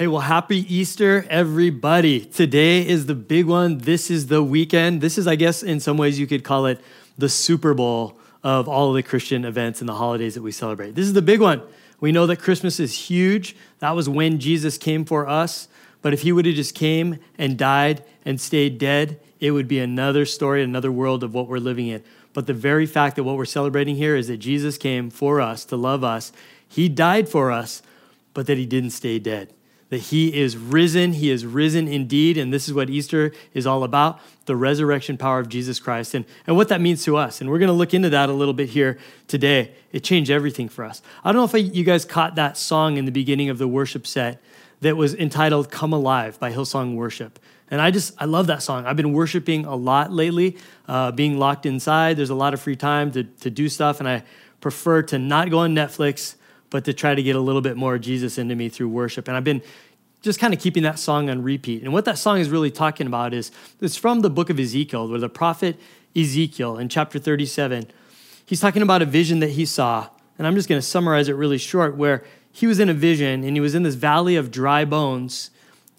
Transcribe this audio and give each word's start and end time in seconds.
Hey, 0.00 0.06
well, 0.06 0.22
happy 0.22 0.64
Easter, 0.74 1.26
everybody. 1.28 2.24
Today 2.24 2.88
is 2.88 3.04
the 3.04 3.14
big 3.14 3.44
one. 3.44 3.76
This 3.76 4.10
is 4.10 4.28
the 4.28 4.42
weekend. 4.42 5.02
This 5.02 5.18
is, 5.18 5.26
I 5.26 5.36
guess, 5.36 5.62
in 5.62 5.78
some 5.78 5.98
ways 5.98 6.18
you 6.18 6.26
could 6.26 6.42
call 6.42 6.64
it 6.64 6.80
the 7.18 7.28
Super 7.28 7.74
Bowl 7.74 8.16
of 8.42 8.66
all 8.66 8.88
of 8.88 8.94
the 8.94 9.02
Christian 9.02 9.44
events 9.44 9.80
and 9.80 9.88
the 9.90 9.96
holidays 9.96 10.36
that 10.36 10.42
we 10.42 10.52
celebrate. 10.52 10.94
This 10.94 11.04
is 11.04 11.12
the 11.12 11.20
big 11.20 11.38
one. 11.38 11.60
We 12.00 12.12
know 12.12 12.26
that 12.28 12.38
Christmas 12.38 12.80
is 12.80 13.10
huge. 13.10 13.54
That 13.80 13.90
was 13.90 14.08
when 14.08 14.38
Jesus 14.38 14.78
came 14.78 15.04
for 15.04 15.28
us. 15.28 15.68
But 16.00 16.14
if 16.14 16.22
he 16.22 16.32
would 16.32 16.46
have 16.46 16.54
just 16.54 16.74
came 16.74 17.18
and 17.36 17.58
died 17.58 18.02
and 18.24 18.40
stayed 18.40 18.78
dead, 18.78 19.20
it 19.38 19.50
would 19.50 19.68
be 19.68 19.80
another 19.80 20.24
story, 20.24 20.62
another 20.62 20.90
world 20.90 21.22
of 21.22 21.34
what 21.34 21.46
we're 21.46 21.58
living 21.58 21.88
in. 21.88 22.02
But 22.32 22.46
the 22.46 22.54
very 22.54 22.86
fact 22.86 23.16
that 23.16 23.24
what 23.24 23.36
we're 23.36 23.44
celebrating 23.44 23.96
here 23.96 24.16
is 24.16 24.28
that 24.28 24.38
Jesus 24.38 24.78
came 24.78 25.10
for 25.10 25.42
us 25.42 25.66
to 25.66 25.76
love 25.76 26.02
us. 26.02 26.32
He 26.66 26.88
died 26.88 27.28
for 27.28 27.50
us, 27.50 27.82
but 28.32 28.46
that 28.46 28.56
he 28.56 28.64
didn't 28.64 28.92
stay 28.92 29.18
dead 29.18 29.52
that 29.90 29.98
he 29.98 30.32
is 30.40 30.56
risen. 30.56 31.12
He 31.12 31.30
is 31.30 31.44
risen 31.44 31.86
indeed. 31.86 32.38
And 32.38 32.52
this 32.52 32.66
is 32.68 32.74
what 32.74 32.88
Easter 32.88 33.32
is 33.52 33.66
all 33.66 33.84
about 33.84 34.20
the 34.46 34.56
resurrection 34.56 35.16
power 35.16 35.38
of 35.38 35.48
Jesus 35.48 35.78
Christ 35.78 36.14
and, 36.14 36.24
and 36.46 36.56
what 36.56 36.68
that 36.68 36.80
means 36.80 37.04
to 37.04 37.16
us. 37.16 37.40
And 37.40 37.50
we're 37.50 37.58
going 37.58 37.68
to 37.68 37.74
look 37.74 37.92
into 37.92 38.08
that 38.10 38.28
a 38.28 38.32
little 38.32 38.54
bit 38.54 38.70
here 38.70 38.98
today. 39.28 39.72
It 39.92 40.02
changed 40.02 40.30
everything 40.30 40.68
for 40.68 40.84
us. 40.84 41.02
I 41.22 41.32
don't 41.32 41.40
know 41.52 41.58
if 41.58 41.74
you 41.74 41.84
guys 41.84 42.04
caught 42.04 42.36
that 42.36 42.56
song 42.56 42.96
in 42.96 43.04
the 43.04 43.12
beginning 43.12 43.50
of 43.50 43.58
the 43.58 43.68
worship 43.68 44.06
set 44.06 44.40
that 44.80 44.96
was 44.96 45.14
entitled 45.14 45.70
Come 45.70 45.92
Alive 45.92 46.38
by 46.40 46.52
Hillsong 46.52 46.94
Worship. 46.94 47.38
And 47.70 47.80
I 47.80 47.90
just, 47.90 48.14
I 48.18 48.24
love 48.24 48.46
that 48.48 48.62
song. 48.62 48.86
I've 48.86 48.96
been 48.96 49.12
worshiping 49.12 49.64
a 49.64 49.76
lot 49.76 50.12
lately, 50.12 50.56
uh, 50.88 51.12
being 51.12 51.38
locked 51.38 51.66
inside. 51.66 52.16
There's 52.16 52.30
a 52.30 52.34
lot 52.34 52.54
of 52.54 52.60
free 52.60 52.76
time 52.76 53.12
to, 53.12 53.24
to 53.24 53.50
do 53.50 53.68
stuff. 53.68 54.00
And 54.00 54.08
I 54.08 54.24
prefer 54.60 55.02
to 55.02 55.18
not 55.18 55.50
go 55.50 55.58
on 55.58 55.74
Netflix 55.74 56.34
but 56.70 56.84
to 56.84 56.92
try 56.92 57.14
to 57.14 57.22
get 57.22 57.36
a 57.36 57.40
little 57.40 57.60
bit 57.60 57.76
more 57.76 57.98
Jesus 57.98 58.38
into 58.38 58.54
me 58.54 58.68
through 58.68 58.88
worship. 58.88 59.28
And 59.28 59.36
I've 59.36 59.44
been 59.44 59.62
just 60.22 60.38
kind 60.38 60.54
of 60.54 60.60
keeping 60.60 60.82
that 60.84 60.98
song 60.98 61.30
on 61.30 61.42
repeat. 61.42 61.82
And 61.82 61.92
what 61.92 62.04
that 62.04 62.18
song 62.18 62.38
is 62.38 62.48
really 62.48 62.70
talking 62.70 63.06
about 63.06 63.34
is 63.34 63.50
it's 63.80 63.96
from 63.96 64.20
the 64.20 64.30
book 64.30 64.50
of 64.50 64.58
Ezekiel, 64.58 65.08
where 65.08 65.18
the 65.18 65.28
prophet 65.28 65.78
Ezekiel 66.14 66.78
in 66.78 66.88
chapter 66.88 67.18
37, 67.18 67.86
he's 68.44 68.60
talking 68.60 68.82
about 68.82 69.02
a 69.02 69.06
vision 69.06 69.40
that 69.40 69.50
he 69.50 69.64
saw. 69.64 70.08
And 70.38 70.46
I'm 70.46 70.54
just 70.54 70.68
going 70.68 70.80
to 70.80 70.86
summarize 70.86 71.28
it 71.28 71.34
really 71.34 71.58
short, 71.58 71.96
where 71.96 72.24
he 72.52 72.66
was 72.66 72.80
in 72.80 72.88
a 72.88 72.94
vision 72.94 73.44
and 73.44 73.56
he 73.56 73.60
was 73.60 73.74
in 73.74 73.82
this 73.82 73.94
valley 73.94 74.36
of 74.36 74.50
dry 74.50 74.84
bones 74.84 75.50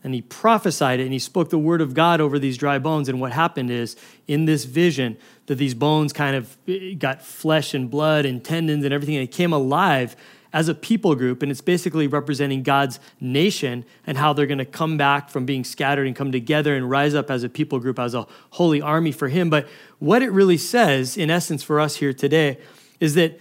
and 0.03 0.13
he 0.13 0.21
prophesied 0.21 0.99
it 0.99 1.03
and 1.03 1.13
he 1.13 1.19
spoke 1.19 1.49
the 1.49 1.59
word 1.59 1.79
of 1.79 1.93
God 1.93 2.19
over 2.21 2.39
these 2.39 2.57
dry 2.57 2.79
bones. 2.79 3.07
And 3.07 3.21
what 3.21 3.31
happened 3.31 3.69
is 3.69 3.95
in 4.27 4.45
this 4.45 4.65
vision, 4.65 5.17
that 5.45 5.55
these 5.55 5.73
bones 5.73 6.13
kind 6.13 6.35
of 6.35 6.57
eh, 6.67 6.93
got 6.93 7.21
flesh 7.21 7.73
and 7.73 7.89
blood 7.89 8.25
and 8.25 8.43
tendons 8.43 8.85
and 8.85 8.93
everything, 8.93 9.15
and 9.15 9.23
it 9.23 9.31
came 9.31 9.53
alive 9.53 10.15
as 10.53 10.67
a 10.67 10.75
people 10.75 11.15
group, 11.15 11.41
and 11.41 11.51
it's 11.51 11.61
basically 11.61 12.07
representing 12.07 12.63
God's 12.63 12.99
nation 13.19 13.85
and 14.05 14.17
how 14.17 14.33
they're 14.33 14.45
going 14.45 14.57
to 14.57 14.65
come 14.65 14.97
back 14.97 15.29
from 15.29 15.45
being 15.45 15.63
scattered 15.63 16.07
and 16.07 16.15
come 16.15 16.31
together 16.31 16.75
and 16.75 16.89
rise 16.89 17.15
up 17.15 17.31
as 17.31 17.43
a 17.43 17.49
people 17.49 17.79
group, 17.79 17.97
as 17.97 18.13
a 18.13 18.27
holy 18.51 18.81
army 18.81 19.11
for 19.11 19.29
Him. 19.29 19.49
But 19.49 19.67
what 19.99 20.21
it 20.21 20.31
really 20.31 20.57
says, 20.57 21.17
in 21.17 21.29
essence, 21.29 21.63
for 21.63 21.79
us 21.79 21.97
here 21.97 22.13
today, 22.13 22.57
is 22.99 23.15
that 23.15 23.39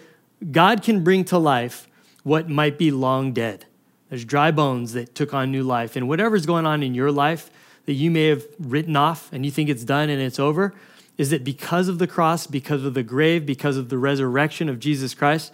God 0.52 0.82
can 0.82 1.02
bring 1.02 1.24
to 1.26 1.38
life 1.38 1.88
what 2.22 2.48
might 2.48 2.78
be 2.78 2.90
long 2.90 3.32
dead. 3.32 3.66
There's 4.08 4.24
dry 4.24 4.50
bones 4.50 4.92
that 4.92 5.14
took 5.14 5.34
on 5.34 5.50
new 5.50 5.62
life. 5.62 5.96
And 5.96 6.08
whatever's 6.08 6.46
going 6.46 6.66
on 6.66 6.82
in 6.82 6.94
your 6.94 7.12
life 7.12 7.50
that 7.86 7.92
you 7.94 8.10
may 8.10 8.26
have 8.26 8.44
written 8.58 8.96
off 8.96 9.32
and 9.32 9.44
you 9.44 9.50
think 9.50 9.68
it's 9.68 9.84
done 9.84 10.10
and 10.10 10.20
it's 10.20 10.38
over, 10.38 10.74
is 11.16 11.30
that 11.30 11.44
because 11.44 11.88
of 11.88 11.98
the 11.98 12.06
cross, 12.06 12.46
because 12.46 12.84
of 12.84 12.94
the 12.94 13.02
grave, 13.02 13.44
because 13.44 13.76
of 13.76 13.88
the 13.88 13.98
resurrection 13.98 14.68
of 14.68 14.78
Jesus 14.78 15.14
Christ, 15.14 15.52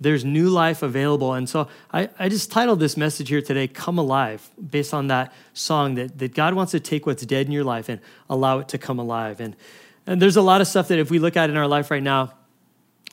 there's 0.00 0.24
new 0.24 0.48
life 0.48 0.82
available. 0.82 1.34
And 1.34 1.48
so 1.48 1.68
I, 1.92 2.08
I 2.18 2.28
just 2.28 2.52
titled 2.52 2.80
this 2.80 2.96
message 2.96 3.28
here 3.28 3.42
today, 3.42 3.66
Come 3.66 3.98
Alive, 3.98 4.48
based 4.70 4.94
on 4.94 5.08
that 5.08 5.32
song 5.54 5.96
that, 5.96 6.18
that 6.18 6.34
God 6.34 6.54
wants 6.54 6.72
to 6.72 6.80
take 6.80 7.06
what's 7.06 7.24
dead 7.26 7.46
in 7.46 7.52
your 7.52 7.64
life 7.64 7.88
and 7.88 8.00
allow 8.30 8.60
it 8.60 8.68
to 8.68 8.78
come 8.78 8.98
alive. 8.98 9.40
And, 9.40 9.56
and 10.06 10.22
there's 10.22 10.36
a 10.36 10.42
lot 10.42 10.60
of 10.60 10.68
stuff 10.68 10.88
that 10.88 10.98
if 10.98 11.10
we 11.10 11.18
look 11.18 11.36
at 11.36 11.50
in 11.50 11.56
our 11.56 11.66
life 11.66 11.90
right 11.90 12.02
now, 12.02 12.32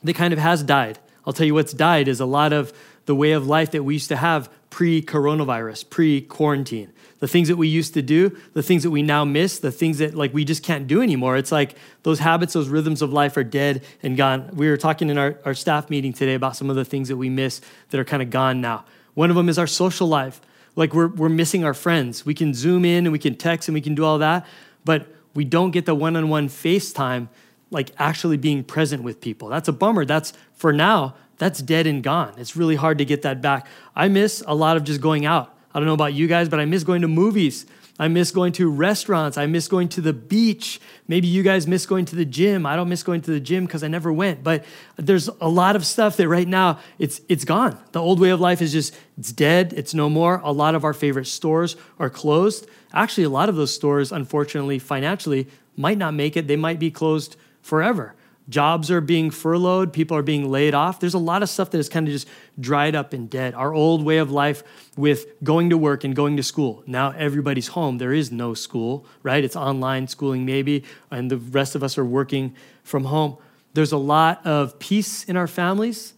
that 0.04 0.14
kind 0.14 0.32
of 0.32 0.38
has 0.38 0.62
died. 0.62 0.98
I'll 1.26 1.32
tell 1.32 1.46
you 1.46 1.54
what's 1.54 1.72
died 1.72 2.06
is 2.06 2.20
a 2.20 2.26
lot 2.26 2.52
of 2.52 2.72
the 3.06 3.14
way 3.14 3.32
of 3.32 3.46
life 3.46 3.72
that 3.72 3.82
we 3.82 3.94
used 3.94 4.08
to 4.08 4.16
have 4.16 4.48
pre 4.70 5.02
coronavirus, 5.02 5.90
pre 5.90 6.20
quarantine 6.20 6.92
the 7.18 7.28
things 7.28 7.48
that 7.48 7.56
we 7.56 7.68
used 7.68 7.94
to 7.94 8.02
do, 8.02 8.36
the 8.52 8.62
things 8.62 8.82
that 8.82 8.90
we 8.90 9.02
now 9.02 9.24
miss, 9.24 9.58
the 9.58 9.72
things 9.72 9.98
that 9.98 10.14
like 10.14 10.34
we 10.34 10.44
just 10.44 10.62
can't 10.62 10.86
do 10.86 11.00
anymore. 11.00 11.36
It's 11.36 11.52
like 11.52 11.74
those 12.02 12.18
habits, 12.18 12.52
those 12.52 12.68
rhythms 12.68 13.02
of 13.02 13.12
life 13.12 13.36
are 13.36 13.44
dead 13.44 13.84
and 14.02 14.16
gone. 14.16 14.50
We 14.52 14.68
were 14.68 14.76
talking 14.76 15.08
in 15.08 15.16
our, 15.16 15.38
our 15.44 15.54
staff 15.54 15.88
meeting 15.88 16.12
today 16.12 16.34
about 16.34 16.56
some 16.56 16.68
of 16.68 16.76
the 16.76 16.84
things 16.84 17.08
that 17.08 17.16
we 17.16 17.30
miss 17.30 17.60
that 17.90 17.98
are 17.98 18.04
kind 18.04 18.22
of 18.22 18.30
gone 18.30 18.60
now. 18.60 18.84
One 19.14 19.30
of 19.30 19.36
them 19.36 19.48
is 19.48 19.58
our 19.58 19.66
social 19.66 20.06
life. 20.06 20.40
Like 20.74 20.92
we're, 20.92 21.08
we're 21.08 21.30
missing 21.30 21.64
our 21.64 21.72
friends. 21.72 22.26
We 22.26 22.34
can 22.34 22.52
zoom 22.52 22.84
in 22.84 23.06
and 23.06 23.12
we 23.12 23.18
can 23.18 23.34
text 23.34 23.68
and 23.68 23.74
we 23.74 23.80
can 23.80 23.94
do 23.94 24.04
all 24.04 24.18
that, 24.18 24.46
but 24.84 25.06
we 25.34 25.44
don't 25.44 25.70
get 25.70 25.86
the 25.86 25.94
one 25.94 26.16
on 26.16 26.28
one 26.28 26.48
FaceTime, 26.48 27.28
like 27.70 27.92
actually 27.98 28.36
being 28.36 28.62
present 28.62 29.02
with 29.02 29.22
people. 29.22 29.48
That's 29.48 29.68
a 29.68 29.72
bummer. 29.72 30.04
That's 30.04 30.34
for 30.52 30.72
now, 30.72 31.14
that's 31.38 31.60
dead 31.60 31.86
and 31.86 32.02
gone. 32.02 32.34
It's 32.36 32.56
really 32.56 32.76
hard 32.76 32.98
to 32.98 33.06
get 33.06 33.22
that 33.22 33.40
back. 33.40 33.66
I 33.94 34.08
miss 34.08 34.42
a 34.46 34.54
lot 34.54 34.76
of 34.76 34.84
just 34.84 35.00
going 35.00 35.24
out 35.24 35.55
I 35.76 35.78
don't 35.78 35.88
know 35.88 35.92
about 35.92 36.14
you 36.14 36.26
guys, 36.26 36.48
but 36.48 36.58
I 36.58 36.64
miss 36.64 36.84
going 36.84 37.02
to 37.02 37.08
movies. 37.08 37.66
I 37.98 38.08
miss 38.08 38.30
going 38.30 38.52
to 38.54 38.70
restaurants. 38.70 39.36
I 39.36 39.44
miss 39.44 39.68
going 39.68 39.90
to 39.90 40.00
the 40.00 40.14
beach. 40.14 40.80
Maybe 41.06 41.26
you 41.26 41.42
guys 41.42 41.66
miss 41.66 41.84
going 41.84 42.06
to 42.06 42.16
the 42.16 42.24
gym. 42.24 42.64
I 42.64 42.76
don't 42.76 42.88
miss 42.88 43.02
going 43.02 43.20
to 43.20 43.30
the 43.30 43.40
gym 43.40 43.66
because 43.66 43.84
I 43.84 43.88
never 43.88 44.10
went. 44.10 44.42
But 44.42 44.64
there's 44.96 45.28
a 45.38 45.50
lot 45.50 45.76
of 45.76 45.84
stuff 45.84 46.16
that 46.16 46.28
right 46.28 46.48
now 46.48 46.78
it's 46.98 47.20
it's 47.28 47.44
gone. 47.44 47.78
The 47.92 48.00
old 48.00 48.20
way 48.20 48.30
of 48.30 48.40
life 48.40 48.62
is 48.62 48.72
just 48.72 48.96
it's 49.18 49.32
dead. 49.32 49.74
It's 49.76 49.92
no 49.92 50.08
more. 50.08 50.40
A 50.42 50.50
lot 50.50 50.74
of 50.74 50.82
our 50.82 50.94
favorite 50.94 51.26
stores 51.26 51.76
are 51.98 52.08
closed. 52.08 52.66
Actually, 52.94 53.24
a 53.24 53.30
lot 53.30 53.50
of 53.50 53.56
those 53.56 53.74
stores, 53.74 54.12
unfortunately, 54.12 54.78
financially, 54.78 55.46
might 55.76 55.98
not 55.98 56.14
make 56.14 56.38
it. 56.38 56.46
They 56.46 56.56
might 56.56 56.78
be 56.78 56.90
closed 56.90 57.36
forever. 57.60 58.14
Jobs 58.48 58.90
are 58.92 59.00
being 59.00 59.30
furloughed, 59.30 59.92
people 59.92 60.16
are 60.16 60.22
being 60.22 60.50
laid 60.50 60.72
off. 60.72 61.00
There's 61.00 61.14
a 61.14 61.18
lot 61.18 61.42
of 61.42 61.48
stuff 61.48 61.70
that 61.70 61.78
is 61.78 61.88
kind 61.88 62.06
of 62.06 62.12
just 62.12 62.28
dried 62.60 62.94
up 62.94 63.12
and 63.12 63.28
dead. 63.28 63.54
Our 63.54 63.74
old 63.74 64.04
way 64.04 64.18
of 64.18 64.30
life 64.30 64.62
with 64.96 65.26
going 65.42 65.70
to 65.70 65.78
work 65.78 66.04
and 66.04 66.14
going 66.14 66.36
to 66.36 66.44
school. 66.44 66.84
Now 66.86 67.10
everybody's 67.10 67.68
home. 67.68 67.98
There 67.98 68.12
is 68.12 68.30
no 68.30 68.54
school, 68.54 69.04
right? 69.24 69.42
It's 69.42 69.56
online 69.56 70.06
schooling, 70.06 70.46
maybe, 70.46 70.84
and 71.10 71.28
the 71.28 71.38
rest 71.38 71.74
of 71.74 71.82
us 71.82 71.98
are 71.98 72.04
working 72.04 72.54
from 72.84 73.06
home. 73.06 73.36
There's 73.74 73.92
a 73.92 73.98
lot 73.98 74.46
of 74.46 74.78
peace 74.78 75.24
in 75.24 75.36
our 75.36 75.48
families 75.48 76.14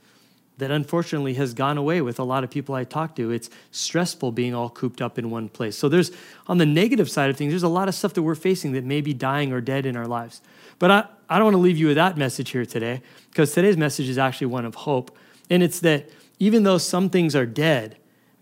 that 0.58 0.70
unfortunately 0.70 1.34
has 1.34 1.54
gone 1.54 1.78
away 1.78 2.00
with 2.02 2.18
a 2.18 2.24
lot 2.24 2.44
of 2.44 2.50
people 2.50 2.74
I 2.74 2.84
talk 2.84 3.16
to. 3.16 3.30
It's 3.30 3.48
stressful 3.70 4.32
being 4.32 4.54
all 4.54 4.68
cooped 4.68 5.00
up 5.00 5.18
in 5.18 5.30
one 5.30 5.48
place. 5.48 5.78
So 5.78 5.88
there's 5.88 6.10
on 6.46 6.58
the 6.58 6.66
negative 6.66 7.08
side 7.08 7.30
of 7.30 7.36
things, 7.36 7.52
there's 7.52 7.62
a 7.62 7.68
lot 7.68 7.88
of 7.88 7.94
stuff 7.94 8.12
that 8.14 8.22
we're 8.22 8.34
facing 8.34 8.72
that 8.72 8.84
may 8.84 9.00
be 9.00 9.14
dying 9.14 9.52
or 9.52 9.60
dead 9.60 9.86
in 9.86 9.96
our 9.96 10.06
lives. 10.06 10.42
But 10.78 10.90
I, 10.90 11.04
I 11.28 11.36
don't 11.38 11.46
want 11.46 11.54
to 11.54 11.58
leave 11.58 11.78
you 11.78 11.88
with 11.88 11.96
that 11.96 12.16
message 12.16 12.50
here 12.50 12.64
today, 12.64 13.02
because 13.30 13.52
today's 13.52 13.76
message 13.76 14.08
is 14.08 14.18
actually 14.18 14.48
one 14.48 14.64
of 14.64 14.74
hope. 14.74 15.16
And 15.50 15.62
it's 15.62 15.80
that 15.80 16.08
even 16.38 16.62
though 16.62 16.78
some 16.78 17.10
things 17.10 17.34
are 17.34 17.46
dead, 17.46 17.96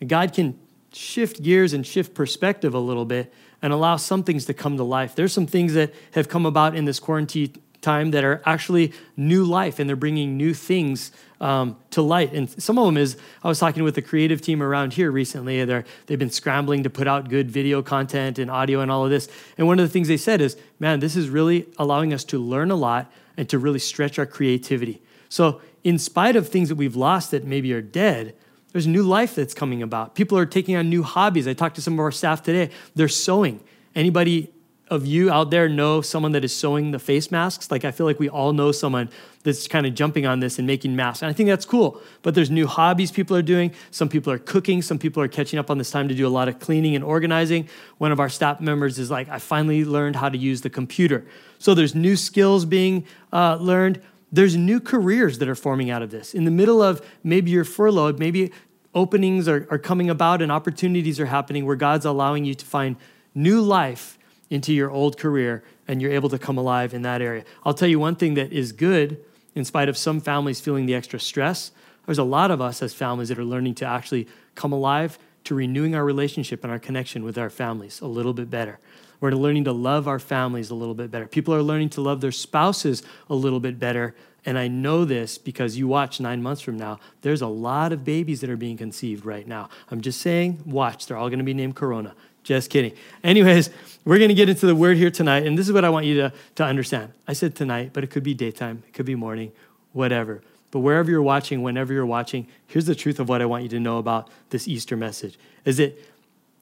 God 0.06 0.32
can 0.32 0.58
shift 0.92 1.42
gears 1.42 1.72
and 1.72 1.86
shift 1.86 2.14
perspective 2.14 2.74
a 2.74 2.78
little 2.78 3.04
bit 3.04 3.32
and 3.62 3.72
allow 3.72 3.96
some 3.96 4.22
things 4.22 4.44
to 4.46 4.54
come 4.54 4.76
to 4.76 4.82
life. 4.82 5.14
There's 5.14 5.32
some 5.32 5.46
things 5.46 5.74
that 5.74 5.94
have 6.12 6.28
come 6.28 6.46
about 6.46 6.76
in 6.76 6.84
this 6.84 7.00
quarantine 7.00 7.54
time 7.80 8.10
that 8.12 8.24
are 8.24 8.42
actually 8.46 8.92
new 9.16 9.44
life 9.44 9.78
and 9.78 9.88
they're 9.88 9.96
bringing 9.96 10.36
new 10.36 10.54
things 10.54 11.12
um, 11.40 11.76
to 11.90 12.02
light. 12.02 12.32
And 12.32 12.50
some 12.62 12.78
of 12.78 12.86
them 12.86 12.96
is, 12.96 13.16
I 13.42 13.48
was 13.48 13.58
talking 13.58 13.84
with 13.84 13.94
the 13.94 14.02
creative 14.02 14.40
team 14.40 14.62
around 14.62 14.94
here 14.94 15.10
recently. 15.10 15.64
They're, 15.64 15.84
they've 16.06 16.18
been 16.18 16.30
scrambling 16.30 16.82
to 16.84 16.90
put 16.90 17.06
out 17.06 17.28
good 17.28 17.50
video 17.50 17.82
content 17.82 18.38
and 18.38 18.50
audio 18.50 18.80
and 18.80 18.90
all 18.90 19.04
of 19.04 19.10
this. 19.10 19.28
And 19.58 19.66
one 19.66 19.78
of 19.78 19.86
the 19.86 19.92
things 19.92 20.08
they 20.08 20.16
said 20.16 20.40
is, 20.40 20.56
man, 20.78 21.00
this 21.00 21.16
is 21.16 21.28
really 21.28 21.66
allowing 21.78 22.12
us 22.12 22.24
to 22.24 22.38
learn 22.38 22.70
a 22.70 22.76
lot 22.76 23.10
and 23.36 23.48
to 23.50 23.58
really 23.58 23.78
stretch 23.78 24.18
our 24.18 24.26
creativity. 24.26 25.02
So, 25.28 25.60
in 25.84 25.98
spite 25.98 26.34
of 26.34 26.48
things 26.48 26.68
that 26.68 26.74
we've 26.74 26.96
lost 26.96 27.30
that 27.30 27.44
maybe 27.44 27.72
are 27.72 27.82
dead, 27.82 28.34
there's 28.72 28.86
new 28.86 29.04
life 29.04 29.34
that's 29.36 29.54
coming 29.54 29.82
about. 29.82 30.14
People 30.14 30.36
are 30.36 30.46
taking 30.46 30.74
on 30.74 30.90
new 30.90 31.02
hobbies. 31.04 31.46
I 31.46 31.52
talked 31.52 31.76
to 31.76 31.82
some 31.82 31.94
of 31.94 32.00
our 32.00 32.10
staff 32.10 32.42
today. 32.42 32.70
They're 32.94 33.08
sewing. 33.08 33.60
Anybody 33.94 34.52
of 34.88 35.04
you 35.04 35.30
out 35.30 35.50
there 35.50 35.68
know 35.68 36.00
someone 36.00 36.32
that 36.32 36.44
is 36.44 36.56
sewing 36.56 36.92
the 36.92 36.98
face 36.98 37.30
masks? 37.30 37.70
Like, 37.70 37.84
I 37.84 37.90
feel 37.90 38.06
like 38.06 38.20
we 38.20 38.28
all 38.28 38.52
know 38.52 38.70
someone 38.72 39.10
that's 39.42 39.66
kind 39.66 39.86
of 39.86 39.94
jumping 39.94 40.26
on 40.26 40.40
this 40.40 40.58
and 40.58 40.66
making 40.66 40.94
masks. 40.94 41.22
And 41.22 41.30
I 41.30 41.32
think 41.32 41.48
that's 41.48 41.64
cool. 41.64 42.00
But 42.22 42.34
there's 42.34 42.50
new 42.50 42.66
hobbies 42.66 43.10
people 43.10 43.36
are 43.36 43.42
doing. 43.42 43.72
Some 43.90 44.08
people 44.08 44.32
are 44.32 44.38
cooking. 44.38 44.82
Some 44.82 44.98
people 44.98 45.22
are 45.22 45.28
catching 45.28 45.58
up 45.58 45.70
on 45.70 45.78
this 45.78 45.90
time 45.90 46.08
to 46.08 46.14
do 46.14 46.26
a 46.26 46.30
lot 46.30 46.48
of 46.48 46.58
cleaning 46.58 46.94
and 46.94 47.04
organizing. 47.04 47.68
One 47.98 48.12
of 48.12 48.20
our 48.20 48.28
staff 48.28 48.60
members 48.60 48.98
is 48.98 49.10
like, 49.10 49.28
I 49.28 49.38
finally 49.38 49.84
learned 49.84 50.16
how 50.16 50.28
to 50.28 50.38
use 50.38 50.60
the 50.60 50.70
computer. 50.70 51.24
So 51.58 51.74
there's 51.74 51.94
new 51.94 52.16
skills 52.16 52.64
being 52.64 53.06
uh, 53.32 53.56
learned. 53.56 54.00
There's 54.30 54.56
new 54.56 54.80
careers 54.80 55.38
that 55.38 55.48
are 55.48 55.54
forming 55.54 55.90
out 55.90 56.02
of 56.02 56.10
this. 56.10 56.34
In 56.34 56.44
the 56.44 56.50
middle 56.50 56.82
of 56.82 57.04
maybe 57.24 57.50
you're 57.50 57.64
furloughed, 57.64 58.18
maybe 58.18 58.52
openings 58.94 59.46
are, 59.46 59.66
are 59.70 59.78
coming 59.78 60.10
about 60.10 60.42
and 60.42 60.50
opportunities 60.50 61.20
are 61.20 61.26
happening 61.26 61.66
where 61.66 61.76
God's 61.76 62.04
allowing 62.04 62.44
you 62.44 62.54
to 62.54 62.64
find 62.64 62.96
new 63.34 63.60
life 63.60 64.15
into 64.50 64.72
your 64.72 64.90
old 64.90 65.18
career 65.18 65.62
and 65.88 66.00
you're 66.00 66.12
able 66.12 66.28
to 66.28 66.38
come 66.38 66.58
alive 66.58 66.94
in 66.94 67.02
that 67.02 67.20
area. 67.20 67.44
I'll 67.64 67.74
tell 67.74 67.88
you 67.88 67.98
one 67.98 68.16
thing 68.16 68.34
that 68.34 68.52
is 68.52 68.72
good, 68.72 69.24
in 69.54 69.64
spite 69.64 69.88
of 69.88 69.96
some 69.96 70.20
families 70.20 70.60
feeling 70.60 70.86
the 70.86 70.94
extra 70.94 71.18
stress, 71.18 71.72
there's 72.04 72.18
a 72.18 72.24
lot 72.24 72.50
of 72.50 72.60
us 72.60 72.82
as 72.82 72.94
families 72.94 73.28
that 73.30 73.38
are 73.38 73.44
learning 73.44 73.74
to 73.76 73.86
actually 73.86 74.28
come 74.54 74.72
alive 74.72 75.18
to 75.44 75.54
renewing 75.54 75.94
our 75.94 76.04
relationship 76.04 76.62
and 76.62 76.72
our 76.72 76.78
connection 76.78 77.24
with 77.24 77.38
our 77.38 77.50
families 77.50 78.00
a 78.00 78.06
little 78.06 78.32
bit 78.32 78.50
better. 78.50 78.78
We're 79.20 79.30
learning 79.30 79.64
to 79.64 79.72
love 79.72 80.08
our 80.08 80.18
families 80.18 80.70
a 80.70 80.74
little 80.74 80.94
bit 80.94 81.10
better. 81.10 81.26
People 81.26 81.54
are 81.54 81.62
learning 81.62 81.90
to 81.90 82.00
love 82.00 82.20
their 82.20 82.32
spouses 82.32 83.02
a 83.30 83.34
little 83.34 83.60
bit 83.60 83.78
better. 83.78 84.14
And 84.44 84.58
I 84.58 84.68
know 84.68 85.04
this 85.04 85.38
because 85.38 85.76
you 85.76 85.88
watch 85.88 86.20
nine 86.20 86.42
months 86.42 86.62
from 86.62 86.76
now, 86.76 87.00
there's 87.22 87.42
a 87.42 87.46
lot 87.46 87.92
of 87.92 88.04
babies 88.04 88.40
that 88.42 88.50
are 88.50 88.56
being 88.56 88.76
conceived 88.76 89.24
right 89.24 89.46
now. 89.46 89.68
I'm 89.90 90.00
just 90.00 90.20
saying, 90.20 90.62
watch. 90.66 91.06
They're 91.06 91.16
all 91.16 91.30
to 91.30 91.42
be 91.42 91.54
named 91.54 91.76
Corona. 91.76 92.14
Just 92.46 92.70
kidding. 92.70 92.92
Anyways, 93.24 93.70
we're 94.04 94.18
going 94.18 94.28
to 94.28 94.34
get 94.34 94.48
into 94.48 94.66
the 94.66 94.74
word 94.76 94.96
here 94.96 95.10
tonight. 95.10 95.44
And 95.44 95.58
this 95.58 95.66
is 95.66 95.72
what 95.72 95.84
I 95.84 95.90
want 95.90 96.06
you 96.06 96.14
to, 96.18 96.32
to 96.54 96.64
understand. 96.64 97.12
I 97.26 97.32
said 97.32 97.56
tonight, 97.56 97.90
but 97.92 98.04
it 98.04 98.06
could 98.06 98.22
be 98.22 98.34
daytime, 98.34 98.84
it 98.86 98.94
could 98.94 99.04
be 99.04 99.16
morning, 99.16 99.50
whatever. 99.92 100.42
But 100.70 100.78
wherever 100.78 101.10
you're 101.10 101.22
watching, 101.22 101.62
whenever 101.62 101.92
you're 101.92 102.06
watching, 102.06 102.46
here's 102.68 102.86
the 102.86 102.94
truth 102.94 103.18
of 103.18 103.28
what 103.28 103.42
I 103.42 103.46
want 103.46 103.64
you 103.64 103.68
to 103.70 103.80
know 103.80 103.98
about 103.98 104.30
this 104.50 104.68
Easter 104.68 104.96
message 104.96 105.36
is 105.64 105.78
that 105.78 106.00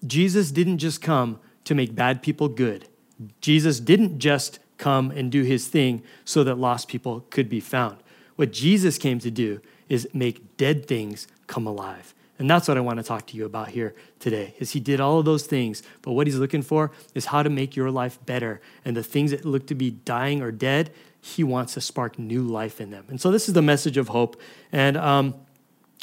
Jesus 0.07 0.51
didn't 0.51 0.79
just 0.79 1.03
come 1.03 1.39
to 1.65 1.75
make 1.75 1.95
bad 1.95 2.23
people 2.23 2.49
good. 2.49 2.89
Jesus 3.43 3.79
didn't 3.79 4.21
just 4.21 4.61
come 4.79 5.11
and 5.11 5.31
do 5.31 5.43
his 5.43 5.69
thing 5.69 6.03
so 6.25 6.45
that 6.45 6.55
lost 6.55 6.89
people 6.89 7.27
could 7.29 7.51
be 7.51 7.61
found. 7.61 7.99
What 8.37 8.53
Jesus 8.55 8.97
came 8.97 9.19
to 9.19 9.31
do 9.31 9.61
is 9.91 10.09
make 10.15 10.57
dead 10.57 10.87
things 10.87 11.29
come 11.47 11.67
alive. 11.67 12.15
And 12.39 12.51
that's 12.51 12.67
what 12.67 12.77
I 12.77 12.81
want 12.81 12.99
to 12.99 13.03
talk 13.05 13.27
to 13.29 13.37
you 13.37 13.45
about 13.45 13.69
here 13.69 13.95
today. 14.19 14.55
Is 14.59 14.73
he 14.73 14.81
did 14.81 15.01
all 15.01 15.21
of 15.21 15.25
those 15.25 15.47
things, 15.47 15.83
but 16.03 16.13
what 16.13 16.27
he's 16.27 16.37
looking 16.37 16.63
for 16.63 16.91
is 17.15 17.27
how 17.27 17.43
to 17.43 17.51
make 17.51 17.77
your 17.77 17.91
life 17.91 18.19
better. 18.27 18.61
And 18.85 18.97
the 18.97 19.05
things 19.05 19.31
that 19.31 19.45
look 19.45 19.67
to 19.69 19.75
be 19.75 19.91
dying 19.91 20.43
or 20.43 20.51
dead, 20.51 20.91
he 21.21 21.45
wants 21.45 21.75
to 21.75 21.81
spark 21.81 22.19
new 22.19 22.43
life 22.43 22.81
in 22.81 22.91
them. 22.91 23.05
And 23.09 23.21
so 23.21 23.31
this 23.31 23.49
is 23.49 23.55
the 23.55 23.63
message 23.63 23.97
of 23.97 24.09
hope. 24.09 24.41
And 24.73 24.97
um, 24.97 25.35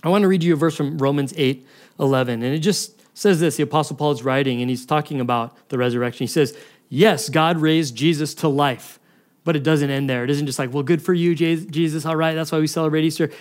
I 0.03 0.09
want 0.09 0.21
to 0.21 0.27
read 0.27 0.43
you 0.43 0.53
a 0.53 0.55
verse 0.55 0.75
from 0.75 0.97
Romans 0.97 1.33
8, 1.35 1.67
11. 1.99 2.43
And 2.43 2.55
it 2.55 2.59
just 2.59 3.01
says 3.13 3.39
this 3.39 3.57
the 3.57 3.63
Apostle 3.63 3.95
Paul 3.95 4.11
is 4.11 4.23
writing, 4.23 4.61
and 4.61 4.69
he's 4.69 4.85
talking 4.85 5.19
about 5.19 5.55
the 5.69 5.77
resurrection. 5.77 6.23
He 6.23 6.31
says, 6.31 6.57
Yes, 6.93 7.29
God 7.29 7.57
raised 7.57 7.95
Jesus 7.95 8.33
to 8.35 8.49
life, 8.49 8.99
but 9.45 9.55
it 9.55 9.63
doesn't 9.63 9.89
end 9.89 10.09
there. 10.09 10.25
It 10.25 10.29
isn't 10.29 10.45
just 10.45 10.59
like, 10.59 10.73
well, 10.73 10.83
good 10.83 11.01
for 11.01 11.13
you, 11.13 11.33
Jesus. 11.35 12.05
All 12.05 12.17
right, 12.17 12.33
that's 12.33 12.51
why 12.51 12.59
we 12.59 12.67
celebrate 12.67 13.05
Easter. 13.05 13.31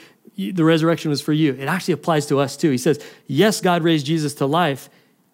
The 0.52 0.64
resurrection 0.64 1.10
was 1.10 1.20
for 1.20 1.32
you. 1.32 1.54
It 1.54 1.66
actually 1.66 1.94
applies 1.94 2.26
to 2.26 2.38
us 2.38 2.56
too. 2.56 2.70
He 2.70 2.78
says, 2.78 3.04
Yes, 3.26 3.60
God 3.60 3.82
raised 3.82 4.06
Jesus 4.06 4.34
to 4.34 4.46
life. 4.46 4.88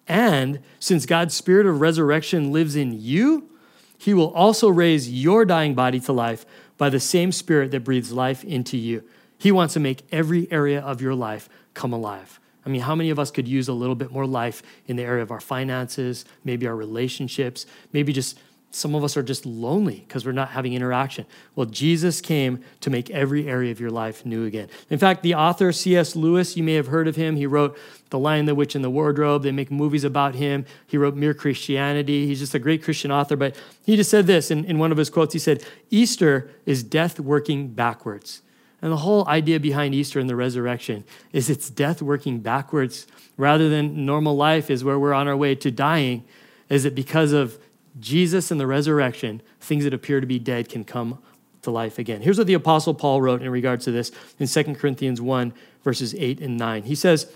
And 0.07 0.59
since 0.79 1.05
God's 1.05 1.33
spirit 1.33 1.65
of 1.65 1.81
resurrection 1.81 2.51
lives 2.51 2.75
in 2.75 2.99
you, 2.99 3.49
he 3.97 4.13
will 4.13 4.33
also 4.33 4.69
raise 4.69 5.09
your 5.11 5.45
dying 5.45 5.73
body 5.73 5.99
to 6.01 6.13
life 6.13 6.45
by 6.77 6.89
the 6.89 6.99
same 6.99 7.31
spirit 7.31 7.71
that 7.71 7.83
breathes 7.83 8.11
life 8.11 8.43
into 8.43 8.77
you. 8.77 9.03
He 9.37 9.51
wants 9.51 9.73
to 9.73 9.79
make 9.79 10.05
every 10.11 10.51
area 10.51 10.81
of 10.81 11.01
your 11.01 11.15
life 11.15 11.49
come 11.73 11.93
alive. 11.93 12.39
I 12.65 12.69
mean, 12.69 12.81
how 12.81 12.95
many 12.95 13.09
of 13.09 13.19
us 13.19 13.31
could 13.31 13.47
use 13.47 13.67
a 13.67 13.73
little 13.73 13.95
bit 13.95 14.11
more 14.11 14.25
life 14.25 14.61
in 14.87 14.97
the 14.97 15.03
area 15.03 15.23
of 15.23 15.31
our 15.31 15.39
finances, 15.39 16.25
maybe 16.43 16.67
our 16.67 16.75
relationships, 16.75 17.65
maybe 17.93 18.11
just 18.11 18.37
some 18.69 18.95
of 18.95 19.03
us 19.03 19.15
are 19.15 19.23
just 19.23 19.45
lonely 19.45 20.03
because 20.07 20.25
we're 20.25 20.33
not 20.33 20.49
having 20.49 20.73
interaction. 20.73 21.25
Well, 21.55 21.65
Jesus 21.65 22.19
came 22.19 22.63
to 22.81 22.89
make 22.89 23.09
every 23.09 23.47
area 23.47 23.71
of 23.71 23.79
your 23.79 23.89
life 23.89 24.25
new 24.25 24.45
again. 24.45 24.69
In 24.89 24.99
fact, 24.99 25.23
the 25.23 25.35
author 25.35 25.71
C.S. 25.71 26.15
Lewis, 26.15 26.57
you 26.57 26.63
may 26.63 26.73
have 26.73 26.87
heard 26.87 27.07
of 27.07 27.15
him. 27.15 27.37
He 27.37 27.45
wrote 27.45 27.77
The 28.09 28.19
Lion, 28.19 28.45
the 28.45 28.55
Witch, 28.55 28.75
and 28.75 28.83
the 28.83 28.89
Wardrobe. 28.89 29.43
They 29.43 29.51
make 29.51 29.71
movies 29.71 30.03
about 30.03 30.35
him. 30.35 30.65
He 30.85 30.97
wrote 30.97 31.15
Mere 31.15 31.33
Christianity. 31.33 32.27
He's 32.27 32.39
just 32.39 32.53
a 32.55 32.59
great 32.59 32.83
Christian 32.83 33.11
author. 33.11 33.37
But 33.37 33.55
he 33.85 33.95
just 33.95 34.11
said 34.11 34.27
this 34.27 34.51
in, 34.51 34.65
in 34.65 34.79
one 34.79 34.91
of 34.91 34.97
his 34.97 35.09
quotes. 35.09 35.33
He 35.33 35.39
said, 35.39 35.63
Easter 35.89 36.51
is 36.65 36.83
death 36.83 37.19
working 37.19 37.69
backwards. 37.69 38.41
And 38.81 38.91
the 38.91 38.97
whole 38.97 39.27
idea 39.27 39.59
behind 39.59 39.95
Easter 39.95 40.19
and 40.19 40.29
the 40.29 40.35
resurrection 40.35 41.03
is 41.31 41.49
it's 41.49 41.69
death 41.69 42.01
working 42.01 42.41
backwards 42.41 43.07
rather 43.37 43.69
than 43.69 44.05
normal 44.05 44.35
life 44.35 44.69
is 44.69 44.83
where 44.83 44.99
we're 44.99 45.13
on 45.13 45.27
our 45.27 45.37
way 45.37 45.55
to 45.55 45.71
dying. 45.71 46.25
Is 46.69 46.85
it 46.85 46.93
because 46.93 47.31
of 47.31 47.57
Jesus 47.99 48.51
and 48.51 48.59
the 48.59 48.67
resurrection, 48.67 49.41
things 49.59 49.83
that 49.83 49.93
appear 49.93 50.19
to 50.19 50.27
be 50.27 50.39
dead 50.39 50.69
can 50.69 50.83
come 50.83 51.19
to 51.63 51.71
life 51.71 51.99
again? 51.99 52.21
Here's 52.21 52.37
what 52.37 52.47
the 52.47 52.53
Apostle 52.53 52.93
Paul 52.93 53.21
wrote 53.21 53.41
in 53.41 53.49
regards 53.49 53.85
to 53.85 53.91
this 53.91 54.11
in 54.39 54.47
2 54.47 54.75
Corinthians 54.75 55.21
1, 55.21 55.53
verses 55.83 56.15
8 56.15 56.41
and 56.41 56.57
9. 56.57 56.83
He 56.83 56.95
says, 56.95 57.31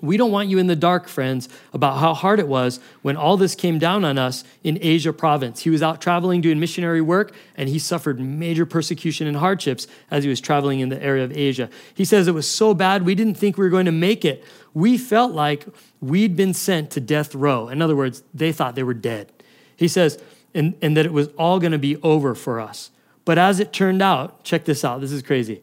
we 0.00 0.16
don't 0.16 0.30
want 0.30 0.48
you 0.48 0.58
in 0.58 0.68
the 0.68 0.76
dark, 0.76 1.08
friends, 1.08 1.48
about 1.72 1.98
how 1.98 2.14
hard 2.14 2.38
it 2.38 2.46
was 2.46 2.78
when 3.02 3.16
all 3.16 3.36
this 3.36 3.56
came 3.56 3.80
down 3.80 4.04
on 4.04 4.16
us 4.16 4.44
in 4.62 4.78
Asia 4.80 5.12
province. 5.12 5.62
He 5.62 5.70
was 5.70 5.82
out 5.82 6.00
traveling 6.00 6.40
doing 6.40 6.60
missionary 6.60 7.00
work, 7.00 7.34
and 7.56 7.68
he 7.68 7.80
suffered 7.80 8.20
major 8.20 8.64
persecution 8.64 9.26
and 9.26 9.38
hardships 9.38 9.88
as 10.08 10.22
he 10.22 10.30
was 10.30 10.40
traveling 10.40 10.78
in 10.78 10.88
the 10.88 11.02
area 11.02 11.24
of 11.24 11.36
Asia. 11.36 11.68
He 11.92 12.04
says 12.04 12.28
it 12.28 12.32
was 12.32 12.48
so 12.48 12.74
bad, 12.74 13.04
we 13.04 13.16
didn't 13.16 13.34
think 13.34 13.58
we 13.58 13.64
were 13.64 13.70
going 13.70 13.86
to 13.86 13.92
make 13.92 14.24
it. 14.24 14.44
We 14.72 14.98
felt 14.98 15.32
like 15.32 15.66
we'd 16.00 16.36
been 16.36 16.54
sent 16.54 16.92
to 16.92 17.00
death 17.00 17.34
row. 17.34 17.68
In 17.68 17.82
other 17.82 17.96
words, 17.96 18.22
they 18.32 18.52
thought 18.52 18.76
they 18.76 18.84
were 18.84 18.94
dead. 18.94 19.32
He 19.78 19.88
says, 19.88 20.22
and, 20.52 20.76
and 20.82 20.94
that 20.98 21.06
it 21.06 21.12
was 21.12 21.28
all 21.38 21.58
going 21.58 21.72
to 21.72 21.78
be 21.78 21.96
over 22.02 22.34
for 22.34 22.60
us. 22.60 22.90
But 23.24 23.38
as 23.38 23.60
it 23.60 23.72
turned 23.72 24.02
out, 24.02 24.44
check 24.44 24.66
this 24.66 24.84
out, 24.84 25.00
this 25.00 25.12
is 25.12 25.22
crazy. 25.22 25.62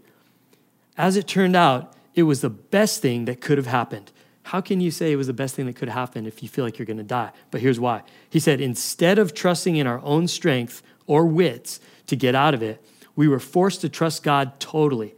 As 0.98 1.16
it 1.18 1.28
turned 1.28 1.56
out, 1.56 1.94
it 2.16 2.24
was 2.24 2.42
the 2.42 2.50
best 2.50 3.02
thing 3.04 3.26
that 3.26 3.42
could 3.42 3.60
have 3.60 3.68
happened 3.68 4.12
how 4.46 4.62
can 4.62 4.80
you 4.80 4.92
say 4.92 5.12
it 5.12 5.16
was 5.16 5.26
the 5.26 5.34
best 5.34 5.56
thing 5.56 5.66
that 5.66 5.76
could 5.76 5.90
happen 5.90 6.28
if 6.28 6.44
you 6.44 6.48
feel 6.48 6.64
like 6.64 6.78
you're 6.78 6.86
going 6.86 6.98
to 6.98 7.04
die? 7.04 7.32
But 7.50 7.62
here's 7.62 7.80
why. 7.80 8.04
He 8.30 8.40
said, 8.40 8.62
instead 8.62 9.18
of 9.18 9.34
trusting 9.34 9.76
in 9.76 9.88
our 9.88 10.00
own 10.04 10.28
strength 10.28 10.84
or 11.08 11.26
wits 11.26 11.80
to 12.06 12.16
get 12.16 12.36
out 12.36 12.54
of 12.54 12.62
it, 12.62 12.80
we 13.16 13.28
were 13.28 13.40
forced 13.40 13.82
to 13.82 13.90
trust 13.90 14.22
God 14.22 14.60
totally. 14.60 15.16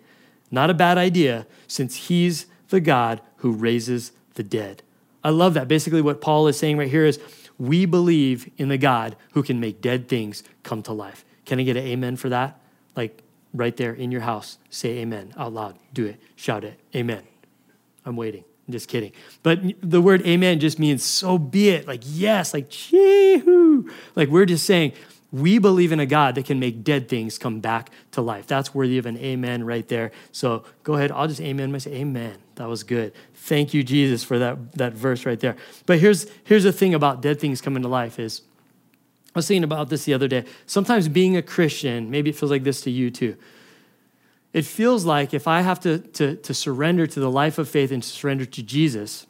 Not 0.50 0.70
a 0.70 0.74
bad 0.74 0.98
idea, 0.98 1.46
since 1.68 2.08
He's 2.08 2.46
the 2.70 2.80
God 2.80 3.20
who 3.38 3.52
raises 3.52 4.14
the 4.36 4.44
dead. 4.44 4.82
I 5.26 5.32
love 5.32 5.56
that. 5.56 5.68
Basically, 5.68 6.02
what 6.02 6.22
Paul 6.22 6.48
is 6.48 6.58
saying 6.58 6.78
right 6.78 6.90
here 6.90 7.06
is 7.06 7.20
we 7.58 7.86
believe 7.86 8.50
in 8.58 8.68
the 8.70 8.78
God 8.78 9.16
who 9.32 9.44
can 9.44 9.60
make 9.60 9.82
dead 9.82 10.08
things 10.08 10.44
come 10.64 10.82
to 10.84 10.94
life. 10.94 11.26
Can 11.46 11.60
I 11.60 11.64
get 11.64 11.78
an 11.78 11.86
amen 11.86 12.18
for 12.18 12.30
that? 12.30 12.60
Like 12.96 13.24
right 13.54 13.76
there 13.76 13.94
in 13.94 14.12
your 14.12 14.22
house, 14.22 14.58
say 14.70 15.00
amen 15.00 15.34
out 15.38 15.54
loud. 15.54 15.78
Do 15.94 16.06
it. 16.06 16.22
Shout 16.36 16.64
it. 16.64 16.80
Amen. 16.96 17.24
I'm 18.06 18.16
waiting. 18.16 18.44
I'm 18.68 18.72
just 18.74 18.90
kidding. 18.90 19.14
But 19.44 19.60
the 19.82 20.02
word 20.02 20.26
amen 20.26 20.60
just 20.60 20.78
means 20.78 21.04
so 21.04 21.38
be 21.38 21.70
it. 21.70 21.88
Like, 21.88 22.02
yes, 22.04 22.54
like, 22.54 22.70
chee-hoo. 22.70 23.90
Like, 24.16 24.28
we're 24.28 24.46
just 24.46 24.66
saying, 24.66 24.92
we 25.32 25.60
believe 25.60 25.92
in 25.92 26.00
a 26.00 26.06
God 26.06 26.36
that 26.36 26.46
can 26.46 26.60
make 26.60 26.84
dead 26.84 27.10
things 27.10 27.38
come 27.38 27.60
back 27.60 27.90
to 28.12 28.22
life. 28.22 28.48
That's 28.48 28.74
worthy 28.74 28.98
of 28.98 29.06
an 29.06 29.18
amen 29.18 29.66
right 29.66 29.88
there. 29.88 30.12
So 30.32 30.64
go 30.84 30.94
ahead. 30.96 31.12
I'll 31.12 31.28
just 31.28 31.42
amen 31.42 31.72
myself. 31.72 31.96
Amen. 31.96 32.38
That 32.56 32.70
was 32.70 32.84
good. 32.84 33.14
Thank 33.34 33.74
you, 33.74 33.84
Jesus, 33.84 34.24
for 34.24 34.40
that, 34.40 34.74
that 34.74 34.94
verse 34.94 35.26
right 35.26 35.40
there. 35.40 35.58
But 35.86 36.00
here's, 36.00 36.28
here's 36.46 36.64
the 36.64 36.72
thing 36.72 36.94
about 36.94 37.22
dead 37.22 37.40
things 37.40 37.62
coming 37.62 37.84
to 37.84 37.90
life 37.90 38.20
is 38.20 38.42
I 39.36 39.40
was 39.40 39.48
thinking 39.48 39.66
about 39.66 39.90
this 39.90 40.06
the 40.06 40.14
other 40.14 40.28
day. 40.28 40.46
Sometimes 40.66 41.08
being 41.08 41.36
a 41.36 41.42
Christian, 41.42 42.10
maybe 42.10 42.30
it 42.30 42.36
feels 42.36 42.50
like 42.50 42.64
this 42.64 42.82
to 42.82 42.92
you 42.92 43.12
too 43.12 43.38
it 44.54 44.66
feels 44.66 45.06
like 45.06 45.36
if 45.36 45.48
I 45.48 45.62
have 45.62 45.80
to, 45.82 46.00
to, 46.00 46.36
to 46.38 46.54
surrender 46.54 47.06
to 47.06 47.20
the 47.20 47.30
life 47.30 47.58
of 47.58 47.70
faith 47.70 47.92
and 47.92 48.04
surrender 48.04 48.44
to 48.44 48.64
Jesus, 48.64 49.28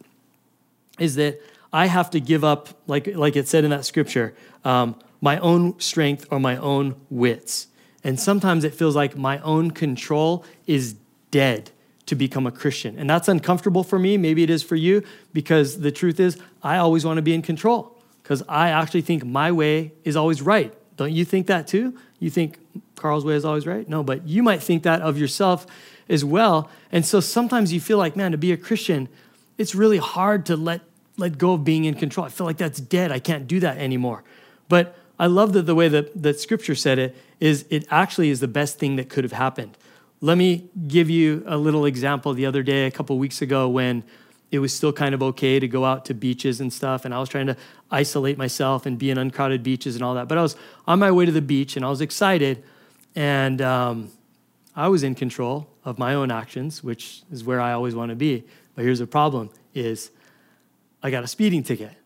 is 0.99 1.15
that 1.15 1.41
I 1.73 1.87
have 1.87 2.09
to 2.11 2.21
give 2.21 2.45
up, 2.45 2.69
like, 2.87 3.07
like 3.07 3.35
it 3.35 3.47
said 3.47 3.63
in 3.63 3.71
that 3.71 3.83
scripture, 3.83 4.33
um, 4.63 4.95
my 5.21 5.39
own 5.39 5.79
strength 5.79 6.25
or 6.31 6.39
my 6.39 6.57
own 6.57 6.95
wits. 7.09 7.67
And 8.03 8.19
sometimes 8.19 8.63
it 8.63 8.73
feels 8.73 8.95
like 8.95 9.17
my 9.17 9.39
own 9.39 9.71
control 9.71 10.45
is 10.65 10.95
dead 11.31 11.71
to 12.05 12.15
become 12.15 12.47
a 12.47 12.51
Christian. 12.51 12.97
And 12.97 13.09
that's 13.09 13.27
uncomfortable 13.27 13.83
for 13.83 13.99
me. 13.99 14.17
Maybe 14.17 14.43
it 14.43 14.49
is 14.49 14.63
for 14.63 14.75
you, 14.75 15.03
because 15.33 15.81
the 15.81 15.91
truth 15.91 16.19
is, 16.19 16.37
I 16.63 16.77
always 16.77 17.05
want 17.05 17.17
to 17.17 17.21
be 17.21 17.33
in 17.33 17.41
control 17.41 18.01
because 18.23 18.43
I 18.47 18.69
actually 18.69 19.01
think 19.01 19.25
my 19.25 19.51
way 19.51 19.93
is 20.03 20.15
always 20.15 20.41
right. 20.41 20.73
Don't 20.95 21.11
you 21.11 21.25
think 21.25 21.47
that 21.47 21.67
too? 21.67 21.97
You 22.19 22.29
think 22.29 22.59
Carl's 22.95 23.25
way 23.25 23.35
is 23.35 23.45
always 23.45 23.67
right? 23.67 23.87
No, 23.87 24.03
but 24.03 24.27
you 24.27 24.41
might 24.41 24.63
think 24.63 24.83
that 24.83 25.01
of 25.01 25.17
yourself 25.17 25.67
as 26.09 26.23
well. 26.25 26.69
And 26.91 27.05
so 27.05 27.19
sometimes 27.19 27.73
you 27.73 27.79
feel 27.79 27.97
like, 27.97 28.15
man, 28.15 28.31
to 28.31 28.37
be 28.37 28.51
a 28.51 28.57
Christian, 28.57 29.09
it's 29.57 29.75
really 29.75 29.97
hard 29.97 30.45
to 30.47 30.55
let 30.55 30.81
let 31.17 31.37
go 31.37 31.53
of 31.53 31.63
being 31.63 31.85
in 31.85 31.95
control. 31.95 32.25
I 32.25 32.29
feel 32.29 32.45
like 32.45 32.57
that's 32.57 32.79
dead. 32.79 33.11
I 33.11 33.19
can't 33.19 33.47
do 33.47 33.59
that 33.61 33.77
anymore. 33.77 34.23
But 34.69 34.95
I 35.19 35.27
love 35.27 35.53
that 35.53 35.63
the 35.63 35.75
way 35.75 35.87
that, 35.87 36.21
that 36.21 36.39
scripture 36.39 36.75
said 36.75 36.99
it 36.99 37.15
is 37.39 37.65
it 37.69 37.87
actually 37.89 38.29
is 38.29 38.39
the 38.39 38.47
best 38.47 38.77
thing 38.77 38.95
that 38.97 39.09
could 39.09 39.23
have 39.23 39.33
happened. 39.33 39.77
Let 40.21 40.37
me 40.37 40.69
give 40.87 41.09
you 41.09 41.43
a 41.45 41.57
little 41.57 41.85
example 41.85 42.33
the 42.33 42.45
other 42.45 42.63
day, 42.63 42.85
a 42.85 42.91
couple 42.91 43.17
weeks 43.17 43.41
ago, 43.41 43.67
when 43.67 44.03
it 44.51 44.59
was 44.59 44.73
still 44.73 44.93
kind 44.93 45.13
of 45.13 45.21
okay 45.21 45.59
to 45.59 45.67
go 45.67 45.85
out 45.85 46.05
to 46.05 46.13
beaches 46.13 46.61
and 46.61 46.71
stuff. 46.71 47.05
And 47.05 47.13
I 47.13 47.19
was 47.19 47.29
trying 47.29 47.47
to 47.47 47.57
isolate 47.91 48.37
myself 48.37 48.85
and 48.85 48.97
be 48.97 49.09
in 49.09 49.17
uncrowded 49.17 49.61
beaches 49.61 49.95
and 49.95 50.03
all 50.03 50.15
that. 50.15 50.27
But 50.27 50.37
I 50.37 50.41
was 50.41 50.55
on 50.87 50.99
my 50.99 51.11
way 51.11 51.25
to 51.25 51.31
the 51.31 51.41
beach 51.41 51.75
and 51.75 51.85
I 51.85 51.89
was 51.89 52.01
excited. 52.01 52.63
And 53.15 53.61
um, 53.61 54.11
I 54.75 54.87
was 54.87 55.03
in 55.03 55.15
control 55.15 55.67
of 55.83 55.97
my 55.97 56.13
own 56.13 56.31
actions, 56.31 56.83
which 56.83 57.23
is 57.31 57.43
where 57.43 57.59
I 57.59 57.73
always 57.73 57.95
want 57.95 58.09
to 58.09 58.15
be. 58.15 58.45
But 58.75 58.85
here's 58.85 58.99
the 58.99 59.07
problem 59.07 59.49
is 59.73 60.11
I 61.01 61.09
got 61.09 61.23
a 61.23 61.27
speeding 61.27 61.63
ticket. 61.63 61.96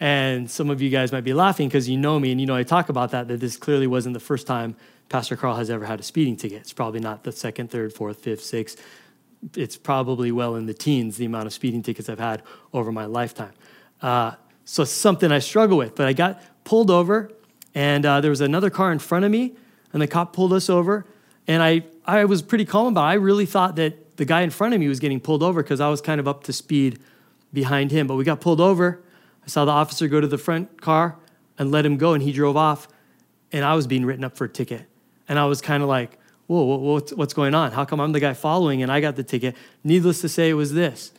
And 0.00 0.50
some 0.50 0.70
of 0.70 0.80
you 0.80 0.88
guys 0.88 1.12
might 1.12 1.24
be 1.24 1.34
laughing 1.34 1.68
because 1.68 1.88
you 1.88 1.98
know 1.98 2.18
me 2.18 2.32
and 2.32 2.40
you 2.40 2.46
know 2.46 2.56
I 2.56 2.62
talk 2.62 2.88
about 2.88 3.10
that, 3.10 3.28
that 3.28 3.38
this 3.38 3.56
clearly 3.56 3.86
wasn't 3.86 4.14
the 4.14 4.20
first 4.20 4.46
time 4.46 4.74
Pastor 5.10 5.36
Carl 5.36 5.56
has 5.56 5.68
ever 5.68 5.84
had 5.84 6.00
a 6.00 6.02
speeding 6.02 6.36
ticket. 6.36 6.62
It's 6.62 6.72
probably 6.72 7.00
not 7.00 7.24
the 7.24 7.32
second, 7.32 7.70
third, 7.70 7.92
fourth, 7.92 8.20
fifth, 8.20 8.42
sixth, 8.42 8.82
it's 9.56 9.76
probably 9.76 10.32
well 10.32 10.54
in 10.54 10.66
the 10.66 10.74
teens, 10.74 11.16
the 11.16 11.24
amount 11.24 11.46
of 11.46 11.52
speeding 11.52 11.82
tickets 11.82 12.08
I've 12.08 12.18
had 12.18 12.42
over 12.72 12.92
my 12.92 13.06
lifetime. 13.06 13.52
Uh, 14.02 14.32
so 14.64 14.82
it's 14.82 14.92
something 14.92 15.32
I 15.32 15.38
struggle 15.38 15.78
with. 15.78 15.94
But 15.94 16.06
I 16.06 16.12
got 16.12 16.42
pulled 16.64 16.90
over, 16.90 17.32
and 17.74 18.04
uh, 18.04 18.20
there 18.20 18.30
was 18.30 18.40
another 18.40 18.70
car 18.70 18.92
in 18.92 18.98
front 18.98 19.24
of 19.24 19.30
me, 19.30 19.54
and 19.92 20.02
the 20.02 20.06
cop 20.06 20.32
pulled 20.32 20.52
us 20.52 20.68
over. 20.68 21.06
And 21.46 21.62
I, 21.62 21.84
I 22.04 22.24
was 22.26 22.42
pretty 22.42 22.64
calm 22.64 22.88
about 22.88 23.04
it. 23.04 23.10
I 23.10 23.14
really 23.14 23.46
thought 23.46 23.76
that 23.76 24.16
the 24.16 24.24
guy 24.24 24.42
in 24.42 24.50
front 24.50 24.74
of 24.74 24.80
me 24.80 24.88
was 24.88 25.00
getting 25.00 25.20
pulled 25.20 25.42
over 25.42 25.62
because 25.62 25.80
I 25.80 25.88
was 25.88 26.00
kind 26.00 26.20
of 26.20 26.28
up 26.28 26.44
to 26.44 26.52
speed 26.52 27.00
behind 27.52 27.90
him. 27.90 28.06
But 28.06 28.16
we 28.16 28.24
got 28.24 28.40
pulled 28.40 28.60
over. 28.60 29.02
I 29.44 29.48
saw 29.48 29.64
the 29.64 29.72
officer 29.72 30.08
go 30.08 30.20
to 30.20 30.26
the 30.26 30.38
front 30.38 30.80
car 30.80 31.16
and 31.58 31.70
let 31.70 31.84
him 31.84 31.96
go, 31.96 32.14
and 32.14 32.22
he 32.22 32.32
drove 32.32 32.56
off. 32.56 32.88
And 33.52 33.64
I 33.64 33.74
was 33.74 33.86
being 33.86 34.04
written 34.04 34.24
up 34.24 34.36
for 34.36 34.44
a 34.44 34.48
ticket. 34.48 34.86
And 35.28 35.38
I 35.38 35.46
was 35.46 35.60
kind 35.60 35.82
of 35.82 35.88
like, 35.88 36.18
whoa, 36.46 36.64
what's, 36.64 37.12
what's 37.12 37.32
going 37.32 37.54
on? 37.54 37.70
How 37.72 37.84
come 37.84 38.00
I'm 38.00 38.10
the 38.10 38.18
guy 38.18 38.34
following 38.34 38.82
and 38.82 38.90
I 38.90 39.00
got 39.00 39.14
the 39.14 39.22
ticket? 39.22 39.56
Needless 39.84 40.20
to 40.22 40.28
say, 40.28 40.50
it 40.50 40.54
was 40.54 40.72
this. 40.72 41.12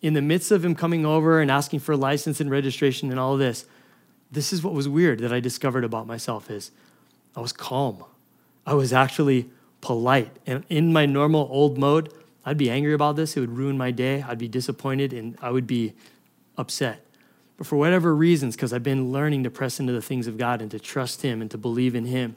In 0.00 0.14
the 0.14 0.22
midst 0.22 0.52
of 0.52 0.64
him 0.64 0.76
coming 0.76 1.04
over 1.04 1.40
and 1.40 1.50
asking 1.50 1.80
for 1.80 1.92
a 1.92 1.96
license 1.96 2.40
and 2.40 2.48
registration 2.50 3.10
and 3.10 3.18
all 3.18 3.36
this, 3.36 3.64
this 4.30 4.52
is 4.52 4.62
what 4.62 4.72
was 4.72 4.88
weird 4.88 5.18
that 5.18 5.32
I 5.32 5.40
discovered 5.40 5.82
about 5.84 6.06
myself 6.06 6.50
is 6.50 6.70
I 7.36 7.40
was 7.40 7.52
calm. 7.52 8.04
I 8.64 8.74
was 8.74 8.92
actually 8.92 9.50
polite. 9.80 10.30
And 10.46 10.64
in 10.68 10.92
my 10.92 11.06
normal 11.06 11.48
old 11.50 11.76
mode, 11.76 12.12
I'd 12.44 12.58
be 12.58 12.70
angry 12.70 12.94
about 12.94 13.16
this. 13.16 13.36
It 13.36 13.40
would 13.40 13.56
ruin 13.56 13.76
my 13.76 13.90
day. 13.90 14.22
I'd 14.22 14.38
be 14.38 14.48
disappointed 14.48 15.12
and 15.12 15.36
I 15.42 15.50
would 15.50 15.66
be 15.66 15.94
upset. 16.56 17.04
But 17.56 17.66
for 17.66 17.76
whatever 17.76 18.14
reasons, 18.14 18.56
because 18.56 18.72
I've 18.72 18.82
been 18.82 19.12
learning 19.12 19.44
to 19.44 19.50
press 19.50 19.78
into 19.78 19.92
the 19.92 20.02
things 20.02 20.26
of 20.26 20.38
God 20.38 20.60
and 20.62 20.70
to 20.70 20.80
trust 20.80 21.22
Him 21.22 21.40
and 21.40 21.50
to 21.50 21.58
believe 21.58 21.94
in 21.94 22.06
Him, 22.06 22.36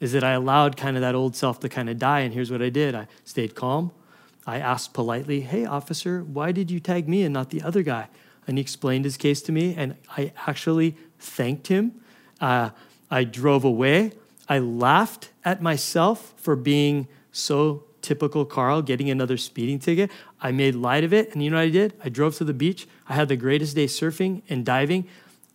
is 0.00 0.12
that 0.12 0.24
I 0.24 0.32
allowed 0.32 0.76
kind 0.76 0.96
of 0.96 1.02
that 1.02 1.14
old 1.14 1.36
self 1.36 1.60
to 1.60 1.68
kind 1.68 1.88
of 1.88 1.98
die. 1.98 2.20
And 2.20 2.34
here's 2.34 2.50
what 2.50 2.62
I 2.62 2.70
did 2.70 2.94
I 2.94 3.06
stayed 3.24 3.54
calm. 3.54 3.92
I 4.46 4.58
asked 4.58 4.94
politely, 4.94 5.42
Hey, 5.42 5.64
officer, 5.64 6.24
why 6.24 6.52
did 6.52 6.70
you 6.70 6.80
tag 6.80 7.08
me 7.08 7.22
and 7.22 7.32
not 7.32 7.50
the 7.50 7.62
other 7.62 7.82
guy? 7.82 8.08
And 8.46 8.58
he 8.58 8.62
explained 8.62 9.04
his 9.04 9.16
case 9.16 9.42
to 9.42 9.52
me, 9.52 9.74
and 9.76 9.96
I 10.16 10.32
actually 10.46 10.96
thanked 11.18 11.68
him. 11.68 12.00
Uh, 12.40 12.70
I 13.10 13.24
drove 13.24 13.64
away. 13.64 14.12
I 14.48 14.58
laughed 14.58 15.30
at 15.44 15.62
myself 15.62 16.34
for 16.36 16.56
being 16.56 17.06
so 17.30 17.84
typical 18.02 18.44
Carl, 18.44 18.82
getting 18.82 19.10
another 19.10 19.36
speeding 19.36 19.78
ticket. 19.78 20.10
I 20.40 20.52
made 20.52 20.74
light 20.74 21.04
of 21.04 21.12
it. 21.12 21.32
And 21.32 21.42
you 21.42 21.50
know 21.50 21.56
what 21.56 21.62
I 21.62 21.70
did? 21.70 21.94
I 22.02 22.08
drove 22.08 22.36
to 22.36 22.44
the 22.44 22.54
beach. 22.54 22.86
I 23.08 23.14
had 23.14 23.28
the 23.28 23.36
greatest 23.36 23.76
day 23.76 23.86
surfing 23.86 24.42
and 24.48 24.64
diving. 24.64 25.06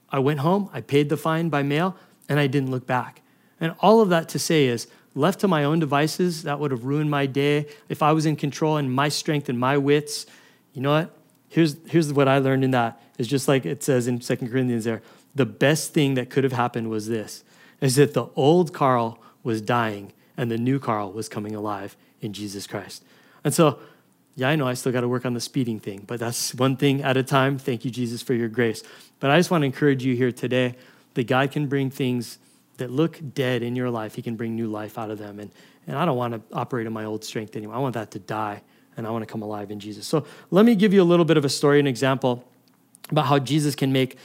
I 0.10 0.20
went 0.20 0.40
home. 0.40 0.70
I 0.74 0.82
paid 0.82 1.10
the 1.10 1.18
fine 1.18 1.50
by 1.50 1.64
mail, 1.64 1.96
and 2.30 2.40
I 2.40 2.48
didn't 2.48 2.72
look 2.72 2.86
back. 2.86 3.22
And 3.60 3.76
all 3.80 4.02
of 4.02 4.10
that 4.10 4.30
to 4.30 4.40
say 4.40 4.66
is, 4.66 4.88
left 5.14 5.40
to 5.40 5.48
my 5.48 5.64
own 5.64 5.80
devices, 5.80 6.44
that 6.44 6.60
would 6.60 6.72
have 6.72 6.86
ruined 6.86 7.10
my 7.10 7.26
day. 7.26 7.68
If 7.90 8.04
I 8.04 8.12
was 8.12 8.26
in 8.26 8.36
control 8.36 8.78
and 8.78 8.94
my 8.94 9.10
strength 9.10 9.50
and 9.50 9.60
my 9.60 9.78
wits, 9.78 10.26
you 10.74 10.82
know 10.82 10.92
what? 10.92 11.18
Here's, 11.48 11.78
here's 11.88 12.12
what 12.12 12.28
I 12.28 12.38
learned 12.40 12.64
in 12.64 12.72
that. 12.72 13.02
It's 13.18 13.30
just 13.30 13.48
like 13.48 13.66
it 13.66 13.82
says 13.82 14.08
in 14.08 14.20
Second 14.22 14.50
Corinthians 14.52 14.84
there. 14.84 15.02
The 15.34 15.46
best 15.46 15.94
thing 15.94 16.16
that 16.16 16.30
could 16.30 16.44
have 16.44 16.54
happened 16.54 16.90
was 16.90 17.08
this, 17.08 17.44
is 17.82 17.96
that 17.96 18.14
the 18.14 18.28
old 18.36 18.74
Carl 18.74 19.20
was 19.44 19.62
dying 19.62 20.12
and 20.38 20.52
the 20.52 20.58
new 20.58 20.80
Carl 20.80 21.12
was 21.12 21.30
coming 21.30 21.56
alive 21.56 21.96
in 22.26 22.34
Jesus 22.34 22.68
Christ. 22.68 23.04
And 23.44 23.54
so, 23.54 23.80
yeah, 24.36 24.50
I 24.50 24.56
know 24.56 24.68
I 24.68 24.74
still 24.74 24.92
got 24.92 25.02
to 25.02 25.08
work 25.08 25.26
on 25.26 25.34
the 25.34 25.40
speeding 25.40 25.80
thing, 25.80 26.04
but 26.06 26.20
that's 26.20 26.54
one 26.56 26.76
thing 26.76 27.02
at 27.04 27.16
a 27.16 27.24
time. 27.24 27.58
Thank 27.58 27.86
you, 27.86 27.92
Jesus, 27.92 28.22
for 28.22 28.34
your 28.34 28.50
grace. 28.50 28.84
But 29.20 29.32
I 29.32 29.38
just 29.40 29.50
want 29.50 29.62
to 29.62 29.66
encourage 29.66 30.04
you 30.04 30.16
here 30.16 30.32
today 30.32 30.76
that 31.14 31.28
God 31.28 31.52
can 31.52 31.68
bring 31.68 31.90
things 31.90 32.38
that 32.78 32.92
look 32.92 33.20
dead 33.34 33.64
in 33.64 33.76
your 33.76 33.90
life, 33.90 34.16
He 34.16 34.22
can 34.22 34.36
bring 34.36 34.56
new 34.56 34.68
life 34.68 34.98
out 34.98 35.10
of 35.10 35.18
them. 35.18 35.40
And, 35.40 35.52
and 35.88 35.98
I 35.98 36.06
don't 36.06 36.18
want 36.18 36.34
to 36.34 36.42
operate 36.56 36.86
in 36.86 36.92
my 36.92 37.06
old 37.06 37.24
strength 37.24 37.56
anymore. 37.56 37.76
I 37.76 37.80
want 37.80 37.94
that 37.94 38.12
to 38.12 38.20
die, 38.20 38.62
and 38.98 39.08
I 39.08 39.12
want 39.12 39.22
to 39.22 39.32
come 39.32 39.42
alive 39.42 39.72
in 39.72 39.80
Jesus. 39.80 40.06
So 40.06 40.26
let 40.52 40.66
me 40.66 40.76
give 40.76 40.94
you 40.94 41.02
a 41.02 41.06
little 41.06 41.24
bit 41.24 41.38
of 41.38 41.46
a 41.46 41.50
story, 41.50 41.80
an 41.80 41.88
example 41.88 42.44
about 43.12 43.28
how 43.28 43.40
Jesus 43.40 43.76
can 43.76 43.94
make 43.94 44.18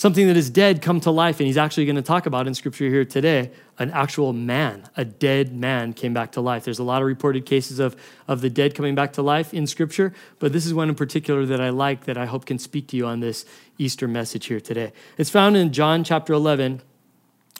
something 0.00 0.28
that 0.28 0.36
is 0.38 0.48
dead 0.48 0.80
come 0.80 0.98
to 0.98 1.10
life. 1.10 1.40
And 1.40 1.46
he's 1.46 1.58
actually 1.58 1.84
going 1.84 1.96
to 1.96 2.02
talk 2.02 2.24
about 2.24 2.46
in 2.46 2.54
scripture 2.54 2.88
here 2.88 3.04
today 3.04 3.50
an 3.78 3.90
actual 3.90 4.32
man, 4.32 4.88
a 4.96 5.04
dead 5.04 5.54
man 5.54 5.92
came 5.92 6.14
back 6.14 6.32
to 6.32 6.40
life. 6.40 6.64
There's 6.64 6.78
a 6.78 6.84
lot 6.84 7.02
of 7.02 7.06
reported 7.06 7.44
cases 7.44 7.78
of, 7.78 7.96
of 8.26 8.40
the 8.40 8.48
dead 8.48 8.74
coming 8.74 8.94
back 8.94 9.12
to 9.14 9.22
life 9.22 9.52
in 9.52 9.66
scripture, 9.66 10.14
but 10.38 10.54
this 10.54 10.64
is 10.64 10.72
one 10.72 10.88
in 10.88 10.94
particular 10.94 11.44
that 11.46 11.60
I 11.60 11.68
like 11.68 12.04
that 12.04 12.16
I 12.16 12.24
hope 12.24 12.46
can 12.46 12.58
speak 12.58 12.88
to 12.88 12.96
you 12.96 13.06
on 13.06 13.20
this 13.20 13.44
Easter 13.76 14.08
message 14.08 14.46
here 14.46 14.60
today. 14.60 14.92
It's 15.18 15.30
found 15.30 15.56
in 15.56 15.70
John 15.70 16.02
chapter 16.02 16.32
11 16.32 16.80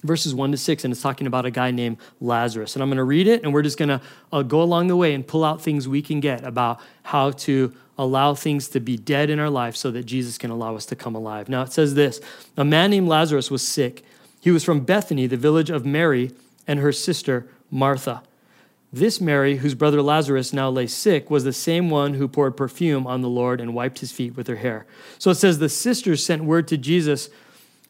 verses 0.03 0.35
1 0.35 0.53
to 0.53 0.57
6, 0.57 0.85
and 0.85 0.93
it's 0.93 1.03
talking 1.03 1.27
about 1.27 1.47
a 1.47 1.51
guy 1.51 1.71
named 1.71 1.99
Lazarus. 2.21 2.75
And 2.75 2.83
I'm 2.83 2.89
going 2.89 2.99
to 2.99 3.05
read 3.05 3.27
it, 3.27 3.43
and 3.43 3.53
we're 3.53 3.63
just 3.63 3.79
going 3.79 3.89
to 3.89 4.01
uh, 4.33 4.43
go 4.43 4.63
along 4.63 4.89
the 4.89 4.97
way 4.97 5.15
and 5.15 5.27
pull 5.27 5.45
out 5.45 5.61
things 5.61 5.87
we 5.87 6.03
can 6.03 6.21
get 6.21 6.45
about 6.45 6.81
how 7.03 7.31
to 7.33 7.75
allow 7.99 8.35
things 8.35 8.69
to 8.69 8.81
be 8.81 8.97
dead 8.97 9.29
in 9.29 9.39
our 9.39 9.51
life 9.51 9.77
so 9.77 9.91
that 9.91 10.05
Jesus 10.05 10.39
can 10.39 10.51
allow 10.51 10.75
us 10.75 10.87
to 10.87 10.97
come 10.97 11.15
alive. 11.15 11.49
Now, 11.49 11.63
it 11.63 11.73
says 11.73 11.95
this 11.95 12.21
A 12.57 12.65
man 12.65 12.91
named 12.91 13.09
Lazarus 13.09 13.51
was 13.51 13.67
sick. 13.67 14.05
He 14.41 14.51
was 14.51 14.65
from 14.65 14.81
Bethany, 14.81 15.27
the 15.27 15.37
village 15.37 15.69
of 15.69 15.85
Mary 15.85 16.33
and 16.67 16.81
her 16.81 16.93
sister 16.93 17.47
Martha. 17.71 18.23
This 18.93 19.21
Mary, 19.21 19.59
whose 19.59 19.75
brother 19.75 20.03
Lazarus 20.03 20.53
now 20.53 20.69
lay 20.69 20.87
sick, 20.87 21.31
was 21.31 21.45
the 21.45 21.53
same 21.53 21.91
one 21.91 22.15
who 22.15 22.27
poured 22.27 22.57
perfume 22.57 23.07
on 23.07 23.21
the 23.21 23.29
Lord 23.29 23.61
and 23.61 23.75
wiped 23.75 24.01
his 24.01 24.11
feet 24.11 24.37
with 24.37 24.49
her 24.49 24.57
hair. 24.57 24.87
So 25.19 25.31
it 25.31 25.37
says 25.37 25.59
the 25.59 25.69
sisters 25.69 26.25
sent 26.25 26.45
word 26.45 26.67
to 26.69 26.77
Jesus 26.77 27.29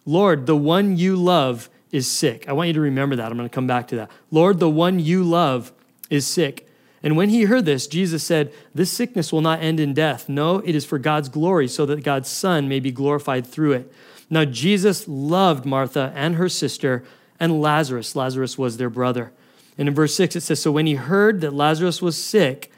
Lord, 0.07 0.47
the 0.47 0.57
one 0.57 0.97
you 0.97 1.15
love 1.15 1.69
is 1.93 2.09
sick. 2.09 2.49
I 2.49 2.53
want 2.53 2.69
you 2.69 2.75
to 2.75 2.81
remember 2.81 3.17
that. 3.17 3.31
I'm 3.31 3.37
going 3.37 3.49
to 3.49 3.55
come 3.55 3.67
back 3.67 3.89
to 3.89 3.97
that. 3.97 4.11
Lord, 4.31 4.61
the 4.61 4.71
one 4.71 4.99
you 4.99 5.25
love 5.25 5.73
is 6.09 6.27
sick. 6.27 6.69
And 7.03 7.17
when 7.17 7.31
he 7.31 7.45
heard 7.45 7.65
this, 7.65 7.87
Jesus 7.87 8.23
said, 8.23 8.53
This 8.75 8.93
sickness 8.93 9.33
will 9.33 9.41
not 9.41 9.61
end 9.61 9.81
in 9.81 9.95
death. 9.95 10.29
No, 10.29 10.59
it 10.59 10.75
is 10.75 10.85
for 10.85 10.99
God's 10.99 11.29
glory, 11.29 11.67
so 11.67 11.87
that 11.87 12.05
God's 12.05 12.29
Son 12.29 12.69
may 12.69 12.81
be 12.81 12.93
glorified 12.93 13.47
through 13.47 13.73
it. 13.73 13.93
Now, 14.29 14.45
Jesus 14.45 15.09
loved 15.09 15.65
Martha 15.65 16.13
and 16.15 16.37
her 16.37 16.49
sister 16.49 17.03
and 17.41 17.61
Lazarus. 17.61 18.15
Lazarus 18.15 18.59
was 18.59 18.77
their 18.77 18.91
brother. 18.91 19.33
And 19.79 19.89
in 19.89 19.95
verse 19.95 20.15
6, 20.15 20.37
it 20.37 20.43
says, 20.43 20.61
So 20.61 20.71
when 20.71 20.87
he 20.87 20.95
heard 20.95 21.41
that 21.41 21.55
Lazarus 21.55 22.03
was 22.03 22.23
sick, 22.23 22.71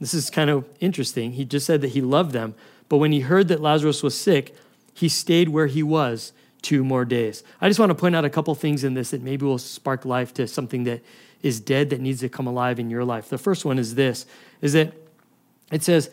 this 0.00 0.14
is 0.14 0.30
kind 0.30 0.50
of 0.50 0.68
interesting. 0.80 1.32
He 1.32 1.44
just 1.44 1.66
said 1.66 1.80
that 1.82 1.88
he 1.88 2.00
loved 2.00 2.32
them. 2.32 2.54
But 2.88 2.98
when 2.98 3.12
he 3.12 3.20
heard 3.20 3.48
that 3.48 3.60
Lazarus 3.60 4.02
was 4.02 4.18
sick, 4.18 4.54
he 4.94 5.08
stayed 5.08 5.50
where 5.50 5.66
he 5.66 5.82
was 5.82 6.32
two 6.66 6.82
more 6.82 7.04
days. 7.04 7.44
I 7.60 7.68
just 7.68 7.78
want 7.78 7.90
to 7.90 7.94
point 7.94 8.16
out 8.16 8.24
a 8.24 8.30
couple 8.30 8.52
things 8.56 8.82
in 8.82 8.94
this 8.94 9.10
that 9.10 9.22
maybe 9.22 9.46
will 9.46 9.56
spark 9.56 10.04
life 10.04 10.34
to 10.34 10.48
something 10.48 10.82
that 10.84 11.00
is 11.40 11.60
dead 11.60 11.90
that 11.90 12.00
needs 12.00 12.18
to 12.20 12.28
come 12.28 12.48
alive 12.48 12.80
in 12.80 12.90
your 12.90 13.04
life. 13.04 13.28
The 13.28 13.38
first 13.38 13.64
one 13.64 13.78
is 13.78 13.94
this 13.94 14.26
is 14.60 14.72
that 14.72 14.92
it 15.70 15.84
says, 15.84 16.10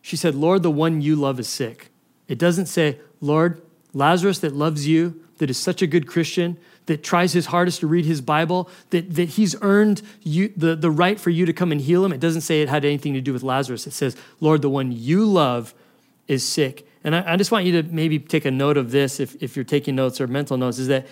She 0.00 0.16
said, 0.16 0.36
Lord, 0.36 0.62
the 0.62 0.70
one 0.70 1.02
you 1.02 1.16
love 1.16 1.40
is 1.40 1.48
sick. 1.48 1.90
It 2.28 2.38
doesn't 2.38 2.66
say, 2.66 3.00
Lord, 3.20 3.60
Lazarus 3.92 4.38
that 4.38 4.54
loves 4.54 4.86
you, 4.86 5.20
that 5.38 5.50
is 5.50 5.58
such 5.58 5.82
a 5.82 5.86
good 5.88 6.06
Christian, 6.06 6.58
that 6.86 7.02
tries 7.02 7.32
his 7.32 7.46
hardest 7.46 7.80
to 7.80 7.88
read 7.88 8.04
his 8.04 8.20
Bible, 8.20 8.70
that, 8.90 9.16
that 9.16 9.30
he's 9.30 9.56
earned 9.62 10.00
you, 10.22 10.52
the, 10.56 10.76
the 10.76 10.92
right 10.92 11.18
for 11.18 11.30
you 11.30 11.44
to 11.44 11.52
come 11.52 11.72
and 11.72 11.80
heal 11.80 12.04
him. 12.04 12.12
It 12.12 12.20
doesn't 12.20 12.42
say 12.42 12.62
it 12.62 12.68
had 12.68 12.84
anything 12.84 13.14
to 13.14 13.20
do 13.20 13.32
with 13.32 13.42
Lazarus. 13.42 13.88
It 13.88 13.92
says, 13.92 14.16
Lord, 14.38 14.62
the 14.62 14.70
one 14.70 14.92
you 14.92 15.24
love 15.24 15.74
is 16.28 16.46
sick. 16.46 16.87
And 17.08 17.16
I, 17.16 17.32
I 17.32 17.36
just 17.36 17.50
want 17.50 17.64
you 17.64 17.80
to 17.80 17.88
maybe 17.88 18.18
take 18.18 18.44
a 18.44 18.50
note 18.50 18.76
of 18.76 18.90
this 18.90 19.18
if, 19.18 19.42
if 19.42 19.56
you're 19.56 19.64
taking 19.64 19.96
notes 19.96 20.20
or 20.20 20.26
mental 20.26 20.58
notes, 20.58 20.78
is 20.78 20.88
that 20.88 21.06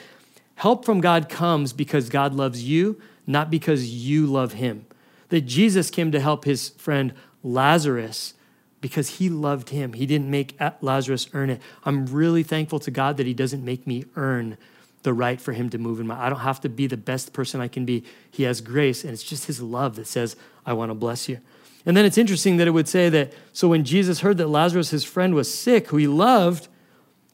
help 0.56 0.84
from 0.84 1.00
God 1.00 1.30
comes 1.30 1.72
because 1.72 2.10
God 2.10 2.34
loves 2.34 2.62
you, 2.62 3.00
not 3.26 3.50
because 3.50 3.90
you 3.90 4.26
love 4.26 4.52
him. 4.52 4.84
That 5.30 5.46
Jesus 5.46 5.88
came 5.88 6.12
to 6.12 6.20
help 6.20 6.44
his 6.44 6.68
friend 6.68 7.14
Lazarus 7.42 8.34
because 8.82 9.16
he 9.16 9.30
loved 9.30 9.70
him. 9.70 9.94
He 9.94 10.04
didn't 10.04 10.30
make 10.30 10.54
uh, 10.60 10.72
Lazarus 10.82 11.30
earn 11.32 11.48
it. 11.48 11.62
I'm 11.82 12.04
really 12.04 12.42
thankful 12.42 12.78
to 12.80 12.90
God 12.90 13.16
that 13.16 13.24
he 13.24 13.32
doesn't 13.32 13.64
make 13.64 13.86
me 13.86 14.04
earn 14.16 14.58
the 15.02 15.14
right 15.14 15.40
for 15.40 15.54
him 15.54 15.70
to 15.70 15.78
move 15.78 15.98
in 15.98 16.06
my 16.06 16.22
I 16.22 16.28
don't 16.28 16.40
have 16.40 16.60
to 16.60 16.68
be 16.68 16.86
the 16.86 16.98
best 16.98 17.32
person 17.32 17.62
I 17.62 17.68
can 17.68 17.86
be. 17.86 18.04
He 18.30 18.42
has 18.42 18.60
grace 18.60 19.02
and 19.02 19.14
it's 19.14 19.22
just 19.22 19.46
his 19.46 19.62
love 19.62 19.96
that 19.96 20.06
says 20.06 20.36
I 20.66 20.74
want 20.74 20.90
to 20.90 20.94
bless 20.94 21.26
you. 21.26 21.40
And 21.87 21.97
then 21.97 22.05
it's 22.05 22.19
interesting 22.19 22.57
that 22.57 22.66
it 22.66 22.73
would 22.73 22.88
say 22.88 23.09
that 23.09 23.33
so 23.52 23.69
when 23.69 23.85
Jesus 23.85 24.21
heard 24.21 24.37
that 24.38 24.49
Lazarus, 24.49 24.90
his 24.90 25.05
friend, 25.05 25.35
was 25.35 25.52
sick, 25.52 25.88
who 25.88 25.97
he 25.97 26.09
loved, 26.09 26.69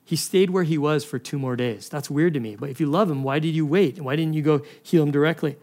he 0.04 0.14
stayed 0.14 0.50
where 0.50 0.64
he 0.64 0.76
was 0.76 1.04
for 1.04 1.18
two 1.18 1.38
more 1.38 1.56
days. 1.56 1.88
That's 1.88 2.10
weird 2.10 2.34
to 2.34 2.40
me. 2.40 2.54
But 2.56 2.68
if 2.68 2.78
you 2.78 2.86
love 2.86 3.10
him, 3.10 3.22
why 3.22 3.38
did 3.38 3.54
you 3.54 3.64
wait? 3.64 3.98
Why 4.00 4.14
didn't 4.14 4.34
you 4.34 4.42
go 4.42 4.62
heal 4.82 5.02
him 5.02 5.10
directly? 5.10 5.56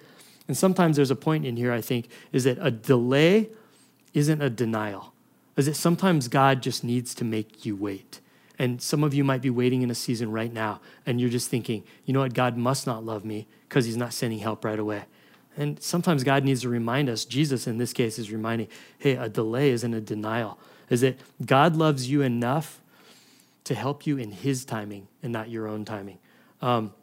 And 0.47 0.57
sometimes 0.57 0.95
there's 0.95 1.11
a 1.11 1.15
point 1.15 1.45
in 1.45 1.55
here, 1.55 1.71
I 1.71 1.81
think, 1.81 2.09
is 2.31 2.45
that 2.45 2.57
a 2.59 2.71
delay 2.71 3.49
isn't 4.15 4.41
a 4.41 4.49
denial. 4.49 5.13
Is 5.55 5.67
that 5.67 5.75
sometimes 5.75 6.27
God 6.27 6.63
just 6.63 6.83
needs 6.83 7.13
to 7.15 7.23
make 7.23 7.65
you 7.65 7.75
wait. 7.75 8.21
And 8.57 8.81
some 8.81 9.03
of 9.03 9.13
you 9.13 9.23
might 9.23 9.41
be 9.41 9.49
waiting 9.49 9.83
in 9.83 9.91
a 9.91 9.95
season 9.95 10.31
right 10.31 10.51
now, 10.51 10.81
and 11.05 11.21
you're 11.21 11.29
just 11.29 11.49
thinking, 11.49 11.83
you 12.05 12.13
know 12.13 12.21
what, 12.21 12.33
God 12.33 12.57
must 12.57 12.87
not 12.87 13.05
love 13.05 13.23
me 13.23 13.47
because 13.67 13.85
he's 13.85 13.95
not 13.95 14.13
sending 14.13 14.39
help 14.39 14.65
right 14.65 14.79
away. 14.79 15.03
And 15.59 15.79
sometimes 15.83 16.23
God 16.23 16.45
needs 16.45 16.61
to 16.61 16.69
remind 16.69 17.09
us, 17.09 17.25
Jesus 17.25 17.67
in 17.67 17.77
this 17.77 17.91
case 17.91 18.17
is 18.17 18.31
reminding, 18.31 18.69
hey, 18.97 19.17
a 19.17 19.27
delay 19.27 19.71
isn't 19.71 19.93
a 19.93 19.99
denial. 19.99 20.57
Is 20.89 21.01
that 21.01 21.19
God 21.45 21.75
loves 21.75 22.09
you 22.09 22.21
enough 22.21 22.79
to 23.65 23.75
help 23.75 24.07
you 24.07 24.17
in 24.17 24.31
his 24.31 24.63
timing 24.63 25.09
and 25.21 25.33
not 25.33 25.49
your 25.49 25.67
own 25.67 25.83
timing. 25.83 26.17
Um, 26.61 26.93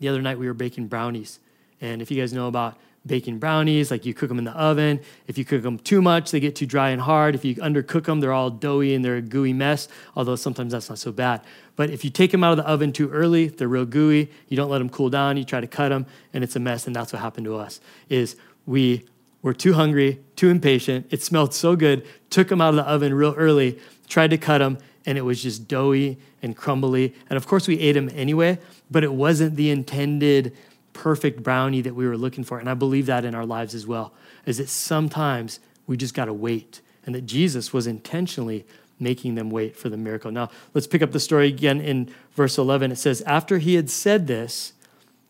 the 0.00 0.08
other 0.08 0.20
night 0.20 0.40
we 0.40 0.48
were 0.48 0.54
baking 0.54 0.88
brownies. 0.88 1.38
And 1.80 2.02
if 2.02 2.10
you 2.10 2.20
guys 2.20 2.32
know 2.32 2.48
about 2.48 2.76
baking 3.08 3.38
brownies, 3.38 3.90
like 3.90 4.06
you 4.06 4.14
cook 4.14 4.28
them 4.28 4.38
in 4.38 4.44
the 4.44 4.52
oven. 4.52 5.00
If 5.26 5.36
you 5.36 5.44
cook 5.44 5.62
them 5.62 5.78
too 5.78 6.00
much, 6.00 6.30
they 6.30 6.38
get 6.38 6.54
too 6.54 6.66
dry 6.66 6.90
and 6.90 7.00
hard. 7.00 7.34
If 7.34 7.44
you 7.44 7.56
undercook 7.56 8.04
them, 8.04 8.20
they're 8.20 8.32
all 8.32 8.50
doughy 8.50 8.94
and 8.94 9.04
they're 9.04 9.16
a 9.16 9.22
gooey 9.22 9.52
mess, 9.52 9.88
although 10.14 10.36
sometimes 10.36 10.72
that's 10.72 10.88
not 10.88 11.00
so 11.00 11.10
bad. 11.10 11.40
But 11.74 11.90
if 11.90 12.04
you 12.04 12.10
take 12.10 12.30
them 12.30 12.44
out 12.44 12.52
of 12.52 12.58
the 12.58 12.68
oven 12.68 12.92
too 12.92 13.10
early, 13.10 13.48
they're 13.48 13.66
real 13.66 13.84
gooey. 13.84 14.30
You 14.48 14.56
don't 14.56 14.70
let 14.70 14.78
them 14.78 14.90
cool 14.90 15.10
down, 15.10 15.36
you 15.36 15.44
try 15.44 15.60
to 15.60 15.66
cut 15.66 15.88
them, 15.88 16.06
and 16.32 16.44
it's 16.44 16.54
a 16.54 16.60
mess. 16.60 16.86
And 16.86 16.94
that's 16.94 17.12
what 17.12 17.20
happened 17.20 17.46
to 17.46 17.56
us 17.56 17.80
is 18.08 18.36
we 18.66 19.04
were 19.42 19.54
too 19.54 19.72
hungry, 19.72 20.20
too 20.36 20.50
impatient. 20.50 21.06
It 21.10 21.22
smelled 21.22 21.54
so 21.54 21.74
good, 21.74 22.06
took 22.30 22.48
them 22.48 22.60
out 22.60 22.70
of 22.70 22.76
the 22.76 22.84
oven 22.84 23.14
real 23.14 23.34
early, 23.36 23.78
tried 24.08 24.30
to 24.30 24.38
cut 24.38 24.58
them, 24.58 24.78
and 25.06 25.16
it 25.16 25.22
was 25.22 25.42
just 25.42 25.68
doughy 25.68 26.18
and 26.42 26.56
crumbly. 26.56 27.14
And 27.30 27.36
of 27.36 27.46
course, 27.46 27.66
we 27.66 27.78
ate 27.78 27.92
them 27.92 28.10
anyway, 28.12 28.58
but 28.90 29.04
it 29.04 29.12
wasn't 29.12 29.56
the 29.56 29.70
intended 29.70 30.56
perfect 30.98 31.44
brownie 31.44 31.80
that 31.80 31.94
we 31.94 32.08
were 32.08 32.16
looking 32.16 32.42
for. 32.42 32.58
And 32.58 32.68
I 32.68 32.74
believe 32.74 33.06
that 33.06 33.24
in 33.24 33.32
our 33.32 33.46
lives 33.46 33.72
as 33.72 33.86
well, 33.86 34.12
is 34.44 34.58
that 34.58 34.68
sometimes 34.68 35.60
we 35.86 35.96
just 35.96 36.12
got 36.12 36.24
to 36.24 36.32
wait, 36.32 36.80
and 37.06 37.14
that 37.14 37.22
Jesus 37.22 37.72
was 37.72 37.86
intentionally 37.86 38.66
making 38.98 39.36
them 39.36 39.48
wait 39.48 39.76
for 39.76 39.88
the 39.88 39.96
miracle. 39.96 40.32
Now, 40.32 40.50
let's 40.74 40.88
pick 40.88 41.00
up 41.00 41.12
the 41.12 41.20
story 41.20 41.46
again 41.46 41.80
in 41.80 42.10
verse 42.32 42.58
11. 42.58 42.90
It 42.90 42.96
says, 42.96 43.22
After 43.22 43.58
he 43.58 43.76
had 43.76 43.88
said 43.88 44.26
this, 44.26 44.72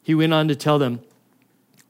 he 0.02 0.14
went 0.14 0.32
on 0.32 0.48
to 0.48 0.56
tell 0.56 0.78
them, 0.78 1.00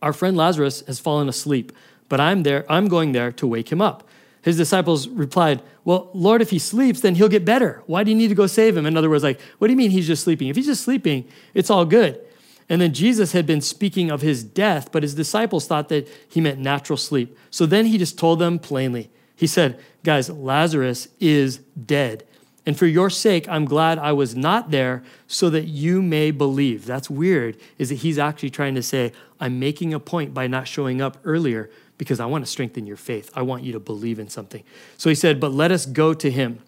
Our 0.02 0.12
friend 0.12 0.36
Lazarus 0.36 0.82
has 0.88 0.98
fallen 0.98 1.28
asleep, 1.28 1.70
but 2.08 2.20
I'm 2.20 2.42
there, 2.42 2.66
I'm 2.68 2.88
going 2.88 3.12
there 3.12 3.30
to 3.30 3.46
wake 3.46 3.70
him 3.70 3.80
up. 3.80 4.02
His 4.42 4.56
disciples 4.56 5.06
replied, 5.06 5.62
Well, 5.84 6.10
Lord, 6.12 6.42
if 6.42 6.50
he 6.50 6.58
sleeps, 6.58 7.00
then 7.00 7.14
he'll 7.14 7.28
get 7.28 7.44
better. 7.44 7.84
Why 7.86 8.02
do 8.02 8.10
you 8.10 8.16
need 8.16 8.28
to 8.28 8.34
go 8.34 8.48
save 8.48 8.76
him? 8.76 8.86
In 8.86 8.96
other 8.96 9.08
words, 9.08 9.22
like, 9.22 9.40
what 9.58 9.68
do 9.68 9.72
you 9.72 9.76
mean 9.76 9.92
he's 9.92 10.08
just 10.08 10.24
sleeping? 10.24 10.48
If 10.48 10.56
he's 10.56 10.66
just 10.66 10.82
sleeping, 10.82 11.28
it's 11.54 11.70
all 11.70 11.84
good. 11.84 12.20
And 12.68 12.80
then 12.80 12.92
Jesus 12.92 13.32
had 13.32 13.46
been 13.46 13.60
speaking 13.60 14.10
of 14.10 14.20
his 14.20 14.44
death, 14.44 14.92
but 14.92 15.02
his 15.02 15.14
disciples 15.14 15.66
thought 15.66 15.88
that 15.88 16.06
he 16.28 16.40
meant 16.40 16.58
natural 16.58 16.96
sleep. 16.96 17.36
So 17.50 17.64
then 17.64 17.86
he 17.86 17.96
just 17.96 18.18
told 18.18 18.38
them 18.38 18.58
plainly. 18.58 19.10
He 19.34 19.46
said, 19.46 19.80
Guys, 20.04 20.28
Lazarus 20.28 21.08
is 21.18 21.58
dead. 21.58 22.24
And 22.66 22.78
for 22.78 22.86
your 22.86 23.08
sake, 23.08 23.48
I'm 23.48 23.64
glad 23.64 23.98
I 23.98 24.12
was 24.12 24.36
not 24.36 24.70
there 24.70 25.02
so 25.26 25.48
that 25.48 25.64
you 25.64 26.02
may 26.02 26.30
believe. 26.30 26.84
That's 26.84 27.08
weird, 27.08 27.56
is 27.78 27.88
that 27.88 27.96
he's 27.96 28.18
actually 28.18 28.50
trying 28.50 28.74
to 28.74 28.82
say, 28.82 29.12
I'm 29.40 29.58
making 29.58 29.94
a 29.94 30.00
point 30.00 30.34
by 30.34 30.48
not 30.48 30.68
showing 30.68 31.00
up 31.00 31.16
earlier 31.24 31.70
because 31.96 32.20
I 32.20 32.26
want 32.26 32.44
to 32.44 32.50
strengthen 32.50 32.86
your 32.86 32.98
faith. 32.98 33.30
I 33.34 33.40
want 33.42 33.62
you 33.62 33.72
to 33.72 33.80
believe 33.80 34.18
in 34.18 34.28
something. 34.28 34.62
So 34.98 35.08
he 35.08 35.14
said, 35.14 35.40
But 35.40 35.52
let 35.52 35.72
us 35.72 35.86
go 35.86 36.12
to 36.12 36.30
him. 36.30 36.60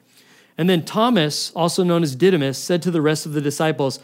And 0.57 0.71
then 0.71 0.85
Thomas, 0.85 1.51
also 1.53 1.83
known 1.83 2.03
as 2.03 2.17
Didymus, 2.17 2.57
said 2.57 2.83
to 2.83 2.91
the 2.91 3.03
rest 3.03 3.27
of 3.27 3.33
the 3.33 3.41
disciples, 3.41 4.01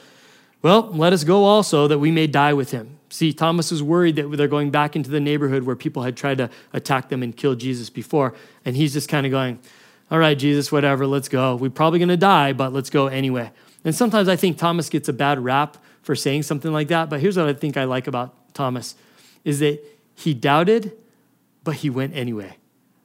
well, 0.62 0.90
let 0.92 1.12
us 1.12 1.24
go 1.24 1.44
also 1.44 1.88
that 1.88 1.98
we 1.98 2.10
may 2.10 2.26
die 2.26 2.52
with 2.52 2.70
him. 2.70 2.98
See, 3.08 3.32
Thomas 3.32 3.70
was 3.70 3.82
worried 3.82 4.16
that 4.16 4.28
they're 4.36 4.48
going 4.48 4.70
back 4.70 4.96
into 4.96 5.10
the 5.10 5.20
neighborhood 5.20 5.62
where 5.62 5.76
people 5.76 6.02
had 6.02 6.16
tried 6.16 6.38
to 6.38 6.50
attack 6.72 7.08
them 7.08 7.22
and 7.22 7.36
kill 7.36 7.54
Jesus 7.54 7.88
before. 7.88 8.34
And 8.64 8.76
he's 8.76 8.92
just 8.92 9.08
kind 9.08 9.26
of 9.26 9.30
going, 9.30 9.60
All 10.10 10.18
right, 10.18 10.36
Jesus, 10.36 10.72
whatever, 10.72 11.06
let's 11.06 11.28
go. 11.28 11.54
We're 11.54 11.70
probably 11.70 11.98
going 11.98 12.08
to 12.08 12.16
die, 12.16 12.52
but 12.52 12.72
let's 12.72 12.90
go 12.90 13.06
anyway. 13.06 13.52
And 13.84 13.94
sometimes 13.94 14.28
I 14.28 14.34
think 14.34 14.58
Thomas 14.58 14.88
gets 14.88 15.08
a 15.08 15.12
bad 15.12 15.38
rap 15.38 15.76
for 16.02 16.16
saying 16.16 16.42
something 16.42 16.72
like 16.72 16.88
that. 16.88 17.08
But 17.08 17.20
here's 17.20 17.36
what 17.36 17.46
I 17.46 17.52
think 17.52 17.76
I 17.76 17.84
like 17.84 18.06
about 18.06 18.54
Thomas 18.54 18.96
is 19.44 19.60
that 19.60 19.80
he 20.16 20.34
doubted, 20.34 20.92
but 21.62 21.76
he 21.76 21.90
went 21.90 22.16
anyway. 22.16 22.56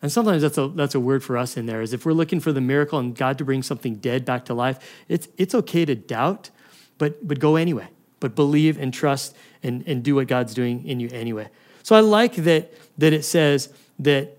And 0.01 0.11
sometimes 0.11 0.41
that's 0.41 0.57
a, 0.57 0.67
that's 0.69 0.95
a 0.95 0.99
word 0.99 1.23
for 1.23 1.37
us 1.37 1.57
in 1.57 1.67
there 1.67 1.81
is 1.81 1.93
if 1.93 2.05
we're 2.05 2.13
looking 2.13 2.39
for 2.39 2.51
the 2.51 2.61
miracle 2.61 2.97
and 2.97 3.15
God 3.15 3.37
to 3.37 3.45
bring 3.45 3.61
something 3.61 3.95
dead 3.95 4.25
back 4.25 4.45
to 4.45 4.53
life, 4.53 4.79
it's, 5.07 5.27
it's 5.37 5.53
okay 5.53 5.85
to 5.85 5.93
doubt, 5.93 6.49
but, 7.01 7.27
but 7.27 7.39
go 7.39 7.55
anyway. 7.55 7.87
But 8.19 8.35
believe 8.35 8.77
and 8.77 8.93
trust 8.93 9.35
and, 9.63 9.83
and 9.87 10.03
do 10.03 10.13
what 10.13 10.27
God's 10.27 10.53
doing 10.53 10.85
in 10.85 10.99
you 10.99 11.09
anyway. 11.11 11.49
So 11.81 11.95
I 11.95 12.01
like 12.01 12.35
that, 12.35 12.71
that 12.99 13.11
it 13.11 13.25
says 13.25 13.73
that 13.97 14.37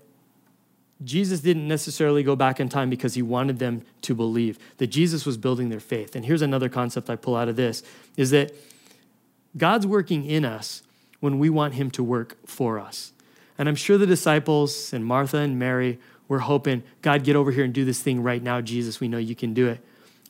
Jesus 1.03 1.41
didn't 1.41 1.67
necessarily 1.67 2.23
go 2.23 2.37
back 2.37 2.61
in 2.61 2.69
time 2.69 2.89
because 2.89 3.15
he 3.15 3.21
wanted 3.21 3.59
them 3.59 3.81
to 4.03 4.15
believe, 4.15 4.57
that 4.77 4.87
Jesus 4.87 5.25
was 5.25 5.35
building 5.35 5.67
their 5.67 5.81
faith. 5.81 6.15
And 6.15 6.23
here's 6.23 6.41
another 6.41 6.69
concept 6.69 7.09
I 7.09 7.17
pull 7.17 7.35
out 7.35 7.49
of 7.49 7.57
this 7.57 7.83
is 8.15 8.31
that 8.31 8.53
God's 9.57 9.85
working 9.85 10.23
in 10.23 10.45
us 10.45 10.83
when 11.19 11.39
we 11.39 11.49
want 11.49 11.73
him 11.73 11.91
to 11.91 12.03
work 12.03 12.37
for 12.47 12.79
us. 12.79 13.11
And 13.57 13.67
I'm 13.67 13.75
sure 13.75 13.97
the 13.97 14.07
disciples 14.07 14.93
and 14.93 15.05
Martha 15.05 15.39
and 15.39 15.59
Mary 15.59 15.99
were 16.29 16.39
hoping, 16.39 16.83
God, 17.01 17.25
get 17.25 17.35
over 17.35 17.51
here 17.51 17.65
and 17.65 17.73
do 17.73 17.83
this 17.83 18.01
thing 18.01 18.23
right 18.23 18.41
now, 18.41 18.61
Jesus. 18.61 19.01
We 19.01 19.09
know 19.09 19.17
you 19.17 19.35
can 19.35 19.53
do 19.53 19.67
it. 19.67 19.81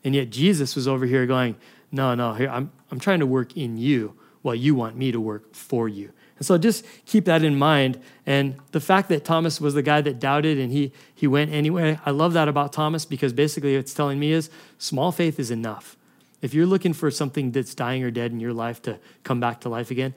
And 0.03 0.15
yet 0.15 0.31
Jesus 0.31 0.75
was 0.75 0.87
over 0.87 1.05
here 1.05 1.27
going, 1.27 1.55
no, 1.93 2.15
no, 2.15 2.33
here, 2.33 2.49
I'm, 2.49 2.71
I'm 2.91 2.99
trying 2.99 3.19
to 3.19 3.25
work 3.27 3.55
in 3.55 3.77
you 3.77 4.15
while 4.41 4.55
you 4.55 4.73
want 4.75 4.97
me 4.97 5.11
to 5.11 5.21
work 5.21 5.55
for 5.55 5.87
you. 5.87 6.11
And 6.37 6.45
so 6.45 6.57
just 6.57 6.83
keep 7.05 7.25
that 7.25 7.43
in 7.43 7.55
mind. 7.55 8.01
And 8.25 8.57
the 8.71 8.79
fact 8.79 9.09
that 9.09 9.23
Thomas 9.23 9.61
was 9.61 9.75
the 9.75 9.83
guy 9.83 10.01
that 10.01 10.19
doubted 10.19 10.57
and 10.57 10.71
he, 10.71 10.91
he 11.13 11.27
went 11.27 11.53
anyway, 11.53 11.99
I 12.03 12.09
love 12.09 12.33
that 12.33 12.47
about 12.47 12.73
Thomas 12.73 13.05
because 13.05 13.31
basically 13.31 13.75
it's 13.75 13.93
telling 13.93 14.19
me 14.19 14.31
is 14.31 14.49
small 14.79 15.11
faith 15.11 15.39
is 15.39 15.51
enough. 15.51 15.95
If 16.41 16.53
you're 16.53 16.65
looking 16.65 16.93
for 16.93 17.11
something 17.11 17.51
that's 17.51 17.75
dying 17.75 18.03
or 18.03 18.09
dead 18.09 18.31
in 18.31 18.39
your 18.39 18.53
life 18.53 18.81
to 18.81 18.99
come 19.23 19.39
back 19.39 19.61
to 19.61 19.69
life 19.69 19.91
again, 19.91 20.15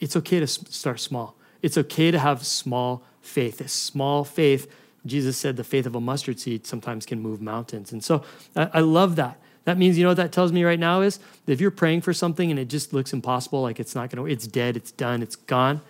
it's 0.00 0.16
okay 0.16 0.40
to 0.40 0.46
start 0.48 0.98
small. 0.98 1.36
It's 1.62 1.78
okay 1.78 2.10
to 2.10 2.18
have 2.18 2.44
small 2.44 3.04
faith. 3.22 3.60
A 3.60 3.68
small 3.68 4.24
faith, 4.24 4.70
Jesus 5.06 5.36
said 5.36 5.56
the 5.56 5.64
faith 5.64 5.86
of 5.86 5.94
a 5.94 6.00
mustard 6.00 6.40
seed 6.40 6.66
sometimes 6.66 7.06
can 7.06 7.20
move 7.20 7.40
mountains. 7.40 7.92
And 7.92 8.02
so 8.04 8.24
I, 8.56 8.68
I 8.74 8.80
love 8.80 9.16
that. 9.16 9.40
That 9.64 9.78
means, 9.78 9.96
you 9.96 10.04
know 10.04 10.10
what 10.10 10.18
that 10.18 10.32
tells 10.32 10.52
me 10.52 10.62
right 10.62 10.78
now 10.78 11.00
is 11.00 11.18
if 11.46 11.60
you're 11.60 11.70
praying 11.70 12.02
for 12.02 12.12
something 12.12 12.50
and 12.50 12.60
it 12.60 12.68
just 12.68 12.92
looks 12.92 13.12
impossible, 13.12 13.62
like 13.62 13.80
it's 13.80 13.94
not 13.94 14.10
going 14.10 14.24
to, 14.24 14.30
it's 14.30 14.46
dead, 14.46 14.76
it's 14.76 14.90
done, 14.90 15.22
it's 15.22 15.36
gone, 15.36 15.80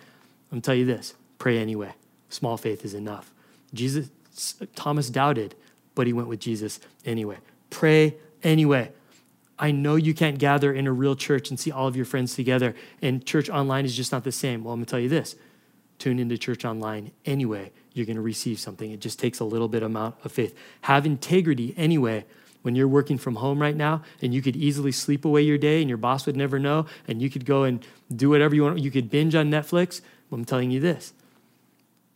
I'm 0.51 0.57
gonna 0.57 0.61
tell 0.61 0.75
you 0.75 0.85
this 0.85 1.15
pray 1.37 1.57
anyway. 1.57 1.93
Small 2.29 2.57
faith 2.57 2.85
is 2.85 2.93
enough. 2.93 3.31
Jesus, 3.73 4.09
Thomas 4.75 5.09
doubted, 5.09 5.55
but 5.93 6.07
he 6.07 6.13
went 6.13 6.27
with 6.27 6.39
Jesus 6.39 6.79
anyway. 7.05 7.37
Pray 7.69 8.15
anyway. 8.43 8.91
I 9.57 9.71
know 9.71 9.95
you 9.95 10.13
can't 10.13 10.37
gather 10.37 10.73
in 10.73 10.87
a 10.87 10.91
real 10.91 11.15
church 11.15 11.49
and 11.49 11.59
see 11.59 11.71
all 11.71 11.87
of 11.87 11.95
your 11.95 12.05
friends 12.05 12.35
together, 12.35 12.75
and 13.01 13.25
church 13.25 13.49
online 13.49 13.85
is 13.85 13.95
just 13.95 14.11
not 14.11 14.23
the 14.23 14.31
same. 14.31 14.63
Well, 14.63 14.73
I'm 14.73 14.79
to 14.85 14.89
tell 14.89 14.99
you 14.99 15.09
this 15.09 15.35
tune 15.97 16.19
into 16.19 16.37
church 16.37 16.65
online 16.65 17.11
anyway. 17.25 17.71
You're 17.93 18.05
to 18.17 18.21
receive 18.21 18.59
something. 18.59 18.91
It 18.91 18.99
just 18.99 19.17
takes 19.17 19.39
a 19.39 19.45
little 19.45 19.69
bit 19.69 19.81
amount 19.81 20.15
of 20.25 20.31
faith. 20.31 20.53
Have 20.81 21.05
integrity 21.05 21.73
anyway 21.77 22.25
when 22.65 22.75
you're 22.75 22.87
working 22.87 23.19
from 23.19 23.35
home 23.35 23.61
right 23.61 23.75
now 23.75 24.01
and 24.23 24.33
you 24.33 24.41
could 24.41 24.55
easily 24.55 24.91
sleep 24.91 25.23
away 25.23 25.43
your 25.43 25.57
day 25.57 25.81
and 25.81 25.87
your 25.87 25.99
boss 25.99 26.25
would 26.25 26.35
never 26.35 26.57
know 26.57 26.87
and 27.07 27.21
you 27.21 27.29
could 27.29 27.45
go 27.45 27.63
and 27.63 27.85
do 28.13 28.27
whatever 28.27 28.55
you 28.55 28.63
want, 28.63 28.79
you 28.79 28.89
could 28.89 29.09
binge 29.09 29.35
on 29.35 29.51
Netflix. 29.51 30.01
I'm 30.31 30.43
telling 30.43 30.71
you 30.71 30.79
this 30.79 31.13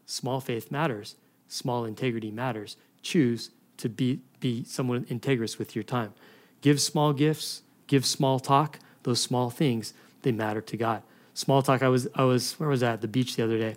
small 0.07 0.41
faith 0.41 0.71
matters, 0.71 1.15
small 1.47 1.85
integrity 1.85 2.31
matters. 2.31 2.77
Choose 3.03 3.51
to 3.77 3.87
be, 3.87 4.21
be 4.39 4.63
someone 4.63 5.05
integrous 5.05 5.59
with 5.59 5.75
your 5.75 5.83
time. 5.83 6.13
Give 6.61 6.81
small 6.81 7.13
gifts, 7.13 7.61
give 7.85 8.05
small 8.05 8.39
talk. 8.39 8.79
Those 9.03 9.21
small 9.21 9.49
things, 9.49 9.93
they 10.23 10.31
matter 10.31 10.61
to 10.61 10.75
God. 10.75 11.03
Small 11.33 11.61
talk, 11.61 11.81
I 11.81 11.87
was, 11.87 12.07
I 12.15 12.23
was, 12.23 12.59
where 12.59 12.67
was 12.67 12.83
I 12.83 12.93
at 12.93 13.01
the 13.01 13.07
beach 13.07 13.35
the 13.37 13.43
other 13.43 13.57
day? 13.57 13.75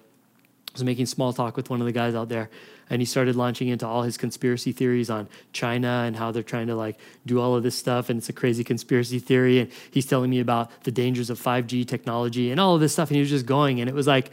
Was 0.72 0.82
making 0.82 1.04
small 1.04 1.35
talk 1.35 1.56
with 1.56 1.68
one 1.68 1.80
of 1.80 1.87
the 1.87 1.92
guys 1.92 2.14
out 2.14 2.30
there, 2.30 2.48
and 2.88 3.02
he 3.02 3.04
started 3.04 3.37
launching 3.37 3.68
into 3.68 3.87
all 3.87 4.04
his 4.04 4.16
conspiracy 4.16 4.72
theories 4.72 5.11
on 5.11 5.28
China 5.52 6.04
and 6.06 6.16
how 6.16 6.32
they're 6.32 6.42
trying 6.42 6.68
to 6.68 6.74
like 6.74 6.98
do 7.26 7.40
all 7.40 7.54
of 7.54 7.62
this 7.62 7.76
stuff, 7.76 8.08
and 8.08 8.16
it's 8.16 8.30
a 8.30 8.32
crazy 8.32 8.64
conspiracy 8.64 9.18
theory. 9.18 9.58
And 9.58 9.70
he's 9.90 10.06
telling 10.06 10.30
me 10.30 10.40
about 10.40 10.85
the 10.85 10.90
dangers 10.90 11.28
of 11.28 11.38
5G 11.38 11.87
technology 11.87 12.50
and 12.50 12.58
all 12.58 12.74
of 12.74 12.80
this 12.80 12.94
stuff, 12.94 13.11
and 13.11 13.16
he 13.16 13.20
was 13.20 13.28
just 13.28 13.44
going, 13.44 13.80
and 13.80 13.90
it 13.90 13.94
was 13.94 14.06
like, 14.06 14.30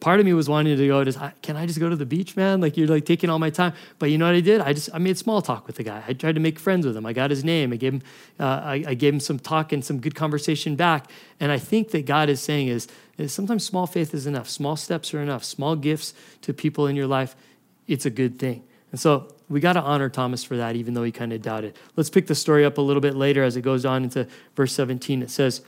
part 0.00 0.20
of 0.20 0.26
me 0.26 0.32
was 0.32 0.48
wanting 0.48 0.76
to 0.76 0.86
go 0.86 1.02
just 1.02 1.18
can 1.42 1.56
i 1.56 1.66
just 1.66 1.80
go 1.80 1.88
to 1.88 1.96
the 1.96 2.06
beach 2.06 2.36
man? 2.36 2.60
Like 2.60 2.76
you're 2.76 2.86
like 2.86 3.04
taking 3.04 3.30
all 3.30 3.38
my 3.38 3.50
time. 3.50 3.72
But 3.98 4.10
you 4.10 4.18
know 4.18 4.26
what 4.26 4.34
i 4.34 4.40
did? 4.40 4.60
I 4.60 4.72
just 4.72 4.90
i 4.94 4.98
made 4.98 5.18
small 5.18 5.42
talk 5.42 5.66
with 5.66 5.76
the 5.76 5.82
guy. 5.82 6.02
I 6.06 6.12
tried 6.12 6.34
to 6.36 6.40
make 6.40 6.58
friends 6.58 6.86
with 6.86 6.96
him. 6.96 7.04
I 7.04 7.12
got 7.12 7.30
his 7.30 7.44
name. 7.44 7.72
I 7.72 7.76
gave 7.76 7.94
him 7.94 8.02
uh, 8.38 8.44
I, 8.44 8.84
I, 8.88 8.94
gave 8.94 9.14
him 9.14 9.20
some 9.20 9.38
talk 9.38 9.72
and 9.72 9.84
some 9.84 10.00
good 10.00 10.14
conversation 10.14 10.76
back. 10.76 11.10
And 11.40 11.50
i 11.50 11.58
think 11.58 11.90
that 11.90 12.06
god 12.06 12.28
is 12.28 12.40
saying 12.40 12.68
is, 12.68 12.88
is 13.18 13.32
sometimes 13.32 13.64
small 13.64 13.86
faith 13.86 14.14
is 14.14 14.26
enough. 14.26 14.48
Small 14.48 14.76
steps 14.76 15.12
are 15.14 15.20
enough. 15.20 15.44
Small 15.44 15.76
gifts 15.76 16.14
to 16.42 16.52
people 16.52 16.86
in 16.86 16.96
your 16.96 17.06
life 17.06 17.34
it's 17.86 18.06
a 18.06 18.10
good 18.10 18.38
thing. 18.38 18.64
And 18.90 19.00
so 19.00 19.34
we 19.48 19.60
got 19.60 19.74
to 19.74 19.82
honor 19.82 20.08
Thomas 20.08 20.44
for 20.44 20.56
that, 20.56 20.76
even 20.76 20.94
though 20.94 21.02
he 21.02 21.12
kind 21.12 21.32
of 21.32 21.42
doubted. 21.42 21.78
Let's 21.96 22.10
pick 22.10 22.26
the 22.26 22.34
story 22.34 22.64
up 22.64 22.78
a 22.78 22.80
little 22.80 23.00
bit 23.00 23.14
later 23.14 23.42
as 23.42 23.56
it 23.56 23.62
goes 23.62 23.84
on 23.84 24.04
into 24.04 24.26
verse 24.54 24.72
17. 24.72 25.22
It 25.22 25.30
says, 25.30 25.62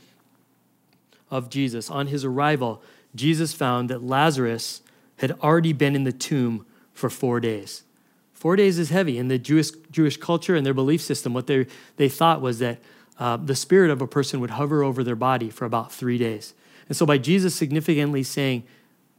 Of 1.30 1.50
Jesus, 1.50 1.90
on 1.90 2.06
his 2.06 2.24
arrival, 2.24 2.82
Jesus 3.14 3.52
found 3.52 3.90
that 3.90 4.02
Lazarus 4.02 4.82
had 5.18 5.32
already 5.40 5.72
been 5.72 5.94
in 5.94 6.04
the 6.04 6.12
tomb 6.12 6.66
for 6.92 7.08
four 7.08 7.40
days. 7.40 7.84
Four 8.32 8.56
days 8.56 8.78
is 8.78 8.90
heavy. 8.90 9.18
In 9.18 9.28
the 9.28 9.38
Jewish, 9.38 9.70
Jewish 9.90 10.16
culture 10.16 10.54
and 10.54 10.66
their 10.66 10.74
belief 10.74 11.00
system, 11.00 11.32
what 11.32 11.46
they, 11.46 11.66
they 11.96 12.08
thought 12.08 12.40
was 12.40 12.58
that 12.58 12.78
uh, 13.18 13.36
the 13.36 13.54
spirit 13.54 13.90
of 13.90 14.02
a 14.02 14.06
person 14.06 14.40
would 14.40 14.50
hover 14.50 14.82
over 14.82 15.04
their 15.04 15.16
body 15.16 15.48
for 15.50 15.64
about 15.64 15.92
three 15.92 16.18
days. 16.18 16.52
And 16.88 16.96
so, 16.96 17.06
by 17.06 17.16
Jesus 17.16 17.54
significantly 17.54 18.22
saying 18.22 18.64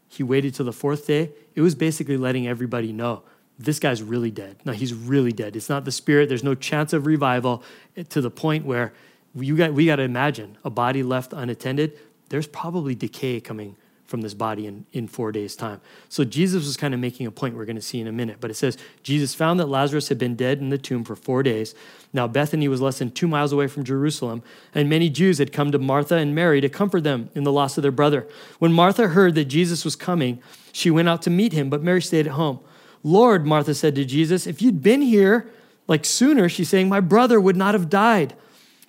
he 0.07 0.21
waited 0.21 0.53
till 0.53 0.65
the 0.65 0.73
fourth 0.73 1.07
day, 1.07 1.31
it 1.55 1.61
was 1.61 1.75
basically 1.75 2.17
letting 2.17 2.47
everybody 2.47 2.91
know 2.91 3.23
this 3.57 3.79
guy's 3.79 4.03
really 4.03 4.31
dead. 4.31 4.57
No, 4.65 4.73
he's 4.73 4.93
really 4.93 5.31
dead. 5.31 5.55
It's 5.55 5.69
not 5.69 5.85
the 5.85 5.91
spirit. 5.91 6.27
There's 6.29 6.43
no 6.43 6.55
chance 6.55 6.93
of 6.93 7.05
revival 7.05 7.63
eh, 7.95 8.03
to 8.09 8.21
the 8.21 8.29
point 8.29 8.65
where 8.65 8.93
you 9.33 9.55
got, 9.57 9.73
we 9.73 9.85
got 9.85 9.95
to 9.97 10.03
imagine 10.03 10.57
a 10.63 10.69
body 10.69 11.03
left 11.03 11.33
unattended. 11.33 11.97
There's 12.29 12.47
probably 12.47 12.95
decay 12.95 13.39
coming 13.39 13.75
from 14.07 14.21
this 14.21 14.33
body 14.33 14.67
in, 14.67 14.85
in 14.93 15.07
four 15.07 15.31
days' 15.31 15.55
time. 15.55 15.81
So 16.09 16.23
Jesus 16.23 16.65
was 16.65 16.77
kind 16.77 16.93
of 16.93 16.99
making 16.99 17.25
a 17.25 17.31
point 17.31 17.55
we're 17.55 17.65
going 17.65 17.75
to 17.75 17.81
see 17.81 17.99
in 17.99 18.07
a 18.07 18.11
minute. 18.11 18.37
But 18.39 18.51
it 18.51 18.53
says, 18.53 18.77
Jesus 19.01 19.33
found 19.33 19.59
that 19.59 19.65
Lazarus 19.65 20.09
had 20.09 20.17
been 20.17 20.35
dead 20.35 20.59
in 20.59 20.69
the 20.69 20.77
tomb 20.77 21.03
for 21.03 21.15
four 21.15 21.41
days. 21.41 21.73
Now, 22.13 22.27
Bethany 22.27 22.67
was 22.67 22.81
less 22.81 22.99
than 22.99 23.11
two 23.11 23.27
miles 23.27 23.51
away 23.51 23.67
from 23.67 23.83
Jerusalem, 23.83 24.43
and 24.73 24.89
many 24.89 25.09
Jews 25.09 25.39
had 25.39 25.51
come 25.51 25.71
to 25.71 25.79
Martha 25.79 26.15
and 26.15 26.35
Mary 26.35 26.61
to 26.61 26.69
comfort 26.69 27.03
them 27.03 27.29
in 27.33 27.43
the 27.43 27.51
loss 27.51 27.77
of 27.77 27.81
their 27.81 27.91
brother. 27.91 28.27
When 28.59 28.71
Martha 28.71 29.09
heard 29.09 29.35
that 29.35 29.45
Jesus 29.45 29.83
was 29.83 29.95
coming, 29.95 30.41
she 30.71 30.91
went 30.91 31.09
out 31.09 31.21
to 31.23 31.29
meet 31.29 31.53
him, 31.53 31.69
but 31.69 31.81
Mary 31.81 32.01
stayed 32.01 32.27
at 32.27 32.33
home. 32.33 32.59
Lord, 33.03 33.45
Martha 33.45 33.73
said 33.73 33.95
to 33.95 34.05
Jesus, 34.05 34.47
if 34.47 34.61
you'd 34.61 34.81
been 34.81 35.01
here, 35.01 35.51
like 35.87 36.05
sooner, 36.05 36.47
she's 36.49 36.69
saying, 36.69 36.89
my 36.89 36.99
brother 36.99 37.39
would 37.39 37.55
not 37.55 37.73
have 37.73 37.89
died. 37.89 38.35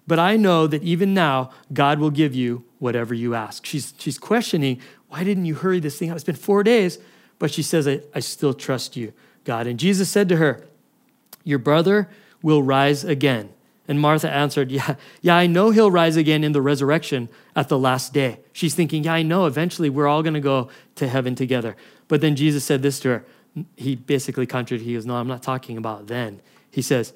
But 0.06 0.18
I 0.18 0.36
know 0.36 0.66
that 0.68 0.82
even 0.84 1.14
now, 1.14 1.50
God 1.72 1.98
will 1.98 2.10
give 2.10 2.34
you 2.34 2.64
whatever 2.78 3.12
you 3.12 3.34
ask. 3.34 3.66
She's, 3.66 3.92
she's 3.98 4.18
questioning 4.18 4.80
why 5.16 5.24
didn't 5.24 5.46
you 5.46 5.54
hurry 5.54 5.80
this 5.80 5.98
thing 5.98 6.10
out? 6.10 6.16
It's 6.16 6.24
been 6.24 6.34
four 6.34 6.62
days. 6.62 6.98
But 7.38 7.50
she 7.50 7.62
says, 7.62 7.88
I, 7.88 8.02
I 8.14 8.20
still 8.20 8.52
trust 8.52 8.98
you, 8.98 9.14
God. 9.44 9.66
And 9.66 9.78
Jesus 9.78 10.10
said 10.10 10.28
to 10.28 10.36
her, 10.36 10.66
Your 11.42 11.58
brother 11.58 12.10
will 12.42 12.62
rise 12.62 13.02
again. 13.02 13.48
And 13.88 13.98
Martha 13.98 14.30
answered, 14.30 14.70
Yeah, 14.70 14.96
yeah, 15.22 15.34
I 15.34 15.46
know 15.46 15.70
he'll 15.70 15.90
rise 15.90 16.16
again 16.16 16.44
in 16.44 16.52
the 16.52 16.60
resurrection 16.60 17.30
at 17.54 17.70
the 17.70 17.78
last 17.78 18.12
day. 18.12 18.40
She's 18.52 18.74
thinking, 18.74 19.04
Yeah, 19.04 19.14
I 19.14 19.22
know 19.22 19.46
eventually 19.46 19.88
we're 19.88 20.06
all 20.06 20.22
going 20.22 20.34
to 20.34 20.40
go 20.40 20.68
to 20.96 21.08
heaven 21.08 21.34
together. 21.34 21.76
But 22.08 22.20
then 22.20 22.36
Jesus 22.36 22.62
said 22.62 22.82
this 22.82 23.00
to 23.00 23.08
her. 23.08 23.24
He 23.74 23.96
basically 23.96 24.46
contradicted. 24.46 24.86
He 24.86 24.94
goes, 24.96 25.06
No, 25.06 25.16
I'm 25.16 25.28
not 25.28 25.42
talking 25.42 25.78
about 25.78 26.08
then. 26.08 26.42
He 26.70 26.82
says, 26.82 27.14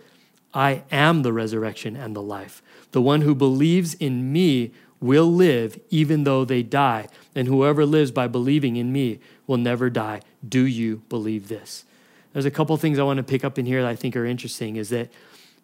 I 0.54 0.84
am 0.90 1.20
the 1.20 1.34
resurrection 1.34 1.96
and 1.96 2.16
the 2.16 2.22
life. 2.22 2.62
The 2.92 3.02
one 3.02 3.20
who 3.20 3.34
believes 3.34 3.92
in 3.92 4.32
me 4.32 4.72
will 5.00 5.32
live 5.32 5.80
even 5.90 6.24
though 6.24 6.44
they 6.44 6.62
die, 6.62 7.08
and 7.34 7.48
whoever 7.48 7.86
lives 7.86 8.10
by 8.10 8.28
believing 8.28 8.76
in 8.76 8.92
me 8.92 9.20
will 9.46 9.56
never 9.56 9.90
die. 9.90 10.20
Do 10.46 10.66
you 10.66 11.02
believe 11.08 11.48
this? 11.48 11.84
There's 12.32 12.44
a 12.44 12.50
couple 12.50 12.76
things 12.76 12.98
I 12.98 13.02
want 13.02 13.16
to 13.16 13.22
pick 13.22 13.44
up 13.44 13.58
in 13.58 13.66
here 13.66 13.82
that 13.82 13.88
I 13.88 13.96
think 13.96 14.14
are 14.16 14.26
interesting 14.26 14.76
is 14.76 14.90
that 14.90 15.10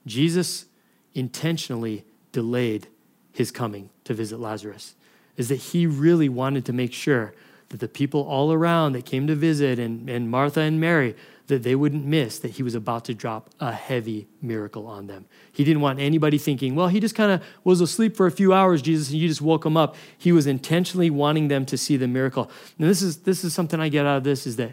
Jesus 0.06 0.66
intentionally 1.14 2.04
delayed 2.32 2.88
his 3.32 3.50
coming 3.50 3.90
to 4.04 4.14
visit 4.14 4.40
Lazarus. 4.40 4.94
Is 5.36 5.48
that 5.48 5.56
he 5.56 5.86
really 5.86 6.28
wanted 6.28 6.64
to 6.64 6.72
make 6.72 6.92
sure 6.92 7.34
that 7.68 7.80
the 7.80 7.88
people 7.88 8.22
all 8.22 8.52
around 8.52 8.92
that 8.92 9.04
came 9.04 9.26
to 9.26 9.34
visit 9.34 9.78
and, 9.78 10.08
and 10.08 10.30
Martha 10.30 10.60
and 10.60 10.80
Mary 10.80 11.14
that 11.46 11.62
they 11.62 11.74
wouldn't 11.74 12.04
miss 12.04 12.38
that 12.40 12.52
he 12.52 12.62
was 12.62 12.74
about 12.74 13.04
to 13.04 13.14
drop 13.14 13.50
a 13.60 13.72
heavy 13.72 14.26
miracle 14.42 14.86
on 14.86 15.06
them. 15.06 15.26
He 15.52 15.64
didn't 15.64 15.80
want 15.80 16.00
anybody 16.00 16.38
thinking, 16.38 16.74
well, 16.74 16.88
he 16.88 16.98
just 16.98 17.14
kind 17.14 17.30
of 17.30 17.42
was 17.62 17.80
asleep 17.80 18.16
for 18.16 18.26
a 18.26 18.32
few 18.32 18.52
hours, 18.52 18.82
Jesus, 18.82 19.10
and 19.10 19.18
you 19.18 19.28
just 19.28 19.42
woke 19.42 19.64
him 19.64 19.76
up. 19.76 19.94
He 20.18 20.32
was 20.32 20.46
intentionally 20.46 21.10
wanting 21.10 21.48
them 21.48 21.64
to 21.66 21.78
see 21.78 21.96
the 21.96 22.08
miracle. 22.08 22.50
And 22.78 22.88
this 22.88 23.00
is 23.00 23.18
this 23.18 23.44
is 23.44 23.54
something 23.54 23.80
I 23.80 23.88
get 23.88 24.06
out 24.06 24.18
of 24.18 24.24
this 24.24 24.46
is 24.46 24.56
that 24.56 24.72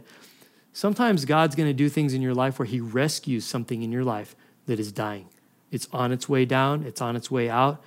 sometimes 0.74 1.26
God's 1.26 1.56
going 1.56 1.70
to 1.70 1.74
do 1.74 1.90
things 1.90 2.14
in 2.14 2.22
your 2.22 2.34
life 2.34 2.58
where 2.58 2.66
he 2.66 2.80
rescues 2.80 3.46
something 3.46 3.84
in 3.84 3.92
your 3.92 4.04
life 4.04 4.36
that 4.66 4.80
is 4.80 4.92
dying. 4.92 5.28
It's 5.72 5.88
on 5.92 6.12
its 6.12 6.28
way 6.28 6.46
down, 6.46 6.84
it's 6.84 7.02
on 7.02 7.16
its 7.16 7.30
way 7.30 7.50
out, 7.50 7.84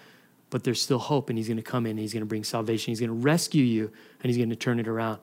but 0.51 0.65
there's 0.65 0.81
still 0.81 0.99
hope 0.99 1.29
and 1.29 1.39
he's 1.39 1.49
going 1.49 1.57
to 1.57 1.63
come 1.63 1.87
in 1.87 1.91
and 1.91 2.01
he's 2.01 2.13
going 2.13 2.23
to 2.23 2.27
bring 2.27 2.45
salvation. 2.45 2.93
He's 2.93 3.01
going 3.01 3.11
to 3.11 3.25
rescue 3.25 3.65
you 3.65 3.91
and 4.23 4.31
he's 4.31 4.37
going 4.37 4.51
to 4.51 4.57
turn 4.57 4.79
it 4.79 4.87
around. 4.89 5.21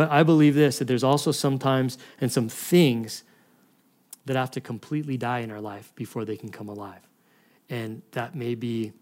But 0.00 0.10
I 0.10 0.22
believe 0.22 0.54
this 0.54 0.78
that 0.78 0.86
there's 0.86 1.04
also 1.04 1.30
sometimes 1.30 1.98
and 2.22 2.32
some 2.32 2.48
things 2.48 3.22
that 4.24 4.34
have 4.34 4.50
to 4.52 4.58
completely 4.58 5.18
die 5.18 5.40
in 5.40 5.50
our 5.50 5.60
life 5.60 5.92
before 5.94 6.24
they 6.24 6.38
can 6.38 6.48
come 6.48 6.70
alive. 6.70 7.06
And 7.68 8.00
that 8.12 8.34
may 8.34 8.54
be 8.54 8.94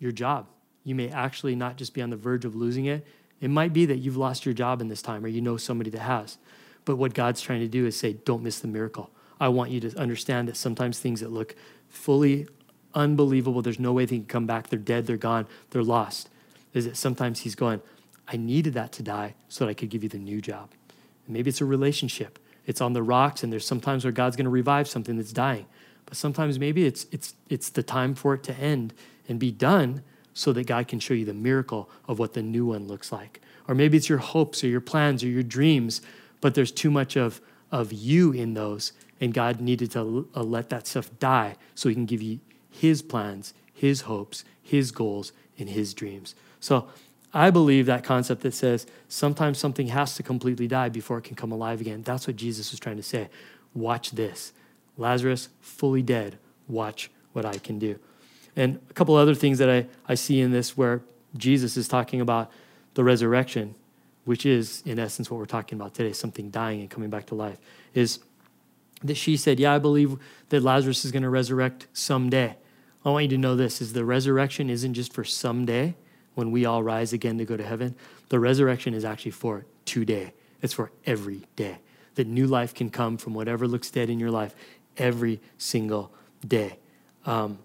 your 0.00 0.10
job. 0.10 0.48
You 0.82 0.96
may 0.96 1.08
actually 1.08 1.54
not 1.54 1.76
just 1.76 1.94
be 1.94 2.02
on 2.02 2.10
the 2.10 2.16
verge 2.16 2.44
of 2.44 2.56
losing 2.56 2.86
it. 2.86 3.06
It 3.40 3.48
might 3.48 3.72
be 3.72 3.86
that 3.86 3.98
you've 3.98 4.16
lost 4.16 4.44
your 4.44 4.54
job 4.54 4.80
in 4.80 4.88
this 4.88 5.02
time 5.02 5.24
or 5.24 5.28
you 5.28 5.40
know 5.40 5.56
somebody 5.56 5.90
that 5.90 6.00
has. 6.00 6.36
But 6.84 6.96
what 6.96 7.14
God's 7.14 7.40
trying 7.40 7.60
to 7.60 7.68
do 7.68 7.86
is 7.86 7.96
say, 7.96 8.14
don't 8.14 8.42
miss 8.42 8.58
the 8.58 8.66
miracle. 8.66 9.08
I 9.38 9.50
want 9.50 9.70
you 9.70 9.78
to 9.82 9.96
understand 9.96 10.48
that 10.48 10.56
sometimes 10.56 10.98
things 10.98 11.20
that 11.20 11.30
look 11.30 11.54
fully 11.88 12.48
unbelievable, 12.92 13.62
there's 13.62 13.78
no 13.78 13.92
way 13.92 14.06
they 14.06 14.16
can 14.16 14.26
come 14.26 14.46
back, 14.48 14.66
they're 14.66 14.80
dead, 14.80 15.06
they're 15.06 15.16
gone, 15.16 15.46
they're 15.70 15.84
lost. 15.84 16.28
Is 16.74 16.86
that 16.86 16.96
sometimes 16.96 17.42
He's 17.42 17.54
going, 17.54 17.80
I 18.28 18.36
needed 18.36 18.74
that 18.74 18.92
to 18.92 19.02
die 19.02 19.34
so 19.48 19.64
that 19.64 19.70
I 19.70 19.74
could 19.74 19.90
give 19.90 20.02
you 20.02 20.08
the 20.08 20.18
new 20.18 20.40
job. 20.40 20.70
Maybe 21.28 21.48
it's 21.48 21.60
a 21.60 21.64
relationship. 21.64 22.38
It's 22.66 22.80
on 22.80 22.92
the 22.92 23.02
rocks, 23.02 23.42
and 23.42 23.52
there's 23.52 23.66
sometimes 23.66 24.04
where 24.04 24.12
God's 24.12 24.36
going 24.36 24.44
to 24.44 24.50
revive 24.50 24.88
something 24.88 25.16
that's 25.16 25.32
dying. 25.32 25.66
But 26.06 26.16
sometimes 26.16 26.58
maybe 26.58 26.84
it's, 26.84 27.06
it's, 27.10 27.34
it's 27.48 27.70
the 27.70 27.82
time 27.82 28.14
for 28.14 28.34
it 28.34 28.42
to 28.44 28.54
end 28.54 28.94
and 29.28 29.38
be 29.38 29.50
done 29.50 30.02
so 30.34 30.52
that 30.52 30.66
God 30.66 30.88
can 30.88 31.00
show 31.00 31.14
you 31.14 31.24
the 31.24 31.34
miracle 31.34 31.90
of 32.06 32.18
what 32.18 32.34
the 32.34 32.42
new 32.42 32.66
one 32.66 32.86
looks 32.86 33.12
like. 33.12 33.40
Or 33.68 33.74
maybe 33.74 33.96
it's 33.96 34.08
your 34.08 34.18
hopes 34.18 34.64
or 34.64 34.68
your 34.68 34.80
plans 34.80 35.22
or 35.22 35.28
your 35.28 35.42
dreams, 35.42 36.02
but 36.40 36.54
there's 36.54 36.72
too 36.72 36.90
much 36.90 37.16
of, 37.16 37.40
of 37.70 37.92
you 37.92 38.32
in 38.32 38.54
those, 38.54 38.92
and 39.20 39.32
God 39.32 39.60
needed 39.60 39.90
to 39.92 40.28
uh, 40.34 40.42
let 40.42 40.68
that 40.70 40.86
stuff 40.86 41.10
die 41.18 41.56
so 41.74 41.88
He 41.88 41.94
can 41.94 42.06
give 42.06 42.22
you 42.22 42.40
His 42.70 43.02
plans, 43.02 43.54
His 43.72 44.02
hopes, 44.02 44.44
His 44.62 44.90
goals, 44.90 45.32
and 45.58 45.68
His 45.68 45.94
dreams. 45.94 46.34
So 46.60 46.88
I 47.34 47.50
believe 47.50 47.86
that 47.86 48.04
concept 48.04 48.42
that 48.42 48.54
says 48.54 48.86
sometimes 49.08 49.58
something 49.58 49.88
has 49.88 50.14
to 50.16 50.22
completely 50.22 50.68
die 50.68 50.90
before 50.90 51.18
it 51.18 51.24
can 51.24 51.36
come 51.36 51.52
alive 51.52 51.80
again. 51.80 52.02
That's 52.02 52.26
what 52.26 52.36
Jesus 52.36 52.70
was 52.70 52.80
trying 52.80 52.96
to 52.96 53.02
say. 53.02 53.28
Watch 53.74 54.10
this. 54.10 54.52
Lazarus, 54.98 55.48
fully 55.60 56.02
dead. 56.02 56.38
Watch 56.68 57.10
what 57.32 57.46
I 57.46 57.58
can 57.58 57.78
do. 57.78 57.98
And 58.54 58.78
a 58.90 58.92
couple 58.92 59.14
other 59.14 59.34
things 59.34 59.58
that 59.58 59.70
I, 59.70 59.86
I 60.06 60.14
see 60.14 60.40
in 60.40 60.52
this 60.52 60.76
where 60.76 61.02
Jesus 61.36 61.76
is 61.76 61.88
talking 61.88 62.20
about 62.20 62.50
the 62.94 63.02
resurrection, 63.02 63.74
which 64.24 64.44
is 64.44 64.82
in 64.84 64.98
essence 64.98 65.30
what 65.30 65.38
we're 65.38 65.46
talking 65.46 65.80
about 65.80 65.94
today 65.94 66.12
something 66.12 66.50
dying 66.50 66.80
and 66.80 66.90
coming 66.90 67.08
back 67.08 67.26
to 67.26 67.34
life, 67.34 67.58
is 67.94 68.18
that 69.02 69.16
she 69.16 69.36
said, 69.36 69.58
Yeah, 69.58 69.74
I 69.74 69.78
believe 69.78 70.16
that 70.50 70.62
Lazarus 70.62 71.04
is 71.04 71.12
going 71.12 71.22
to 71.22 71.30
resurrect 71.30 71.86
someday. 71.94 72.56
I 73.04 73.10
want 73.10 73.24
you 73.24 73.30
to 73.30 73.38
know 73.38 73.56
this 73.56 73.80
is 73.80 73.94
the 73.94 74.04
resurrection 74.04 74.70
isn't 74.70 74.94
just 74.94 75.12
for 75.12 75.24
someday, 75.24 75.94
when 76.34 76.50
we 76.50 76.64
all 76.64 76.82
rise 76.82 77.12
again 77.12 77.38
to 77.38 77.44
go 77.44 77.56
to 77.56 77.62
heaven, 77.62 77.94
the 78.28 78.40
resurrection 78.40 78.94
is 78.94 79.04
actually 79.04 79.32
for 79.32 79.66
today. 79.84 80.32
It's 80.60 80.72
for 80.72 80.90
every 81.04 81.42
day. 81.56 81.78
That 82.14 82.26
new 82.26 82.46
life 82.46 82.74
can 82.74 82.90
come 82.90 83.16
from 83.16 83.34
whatever 83.34 83.66
looks 83.66 83.90
dead 83.90 84.10
in 84.10 84.18
your 84.18 84.30
life 84.30 84.54
every 84.96 85.40
single 85.58 86.12
day. 86.46 86.78
Um, 87.26 87.58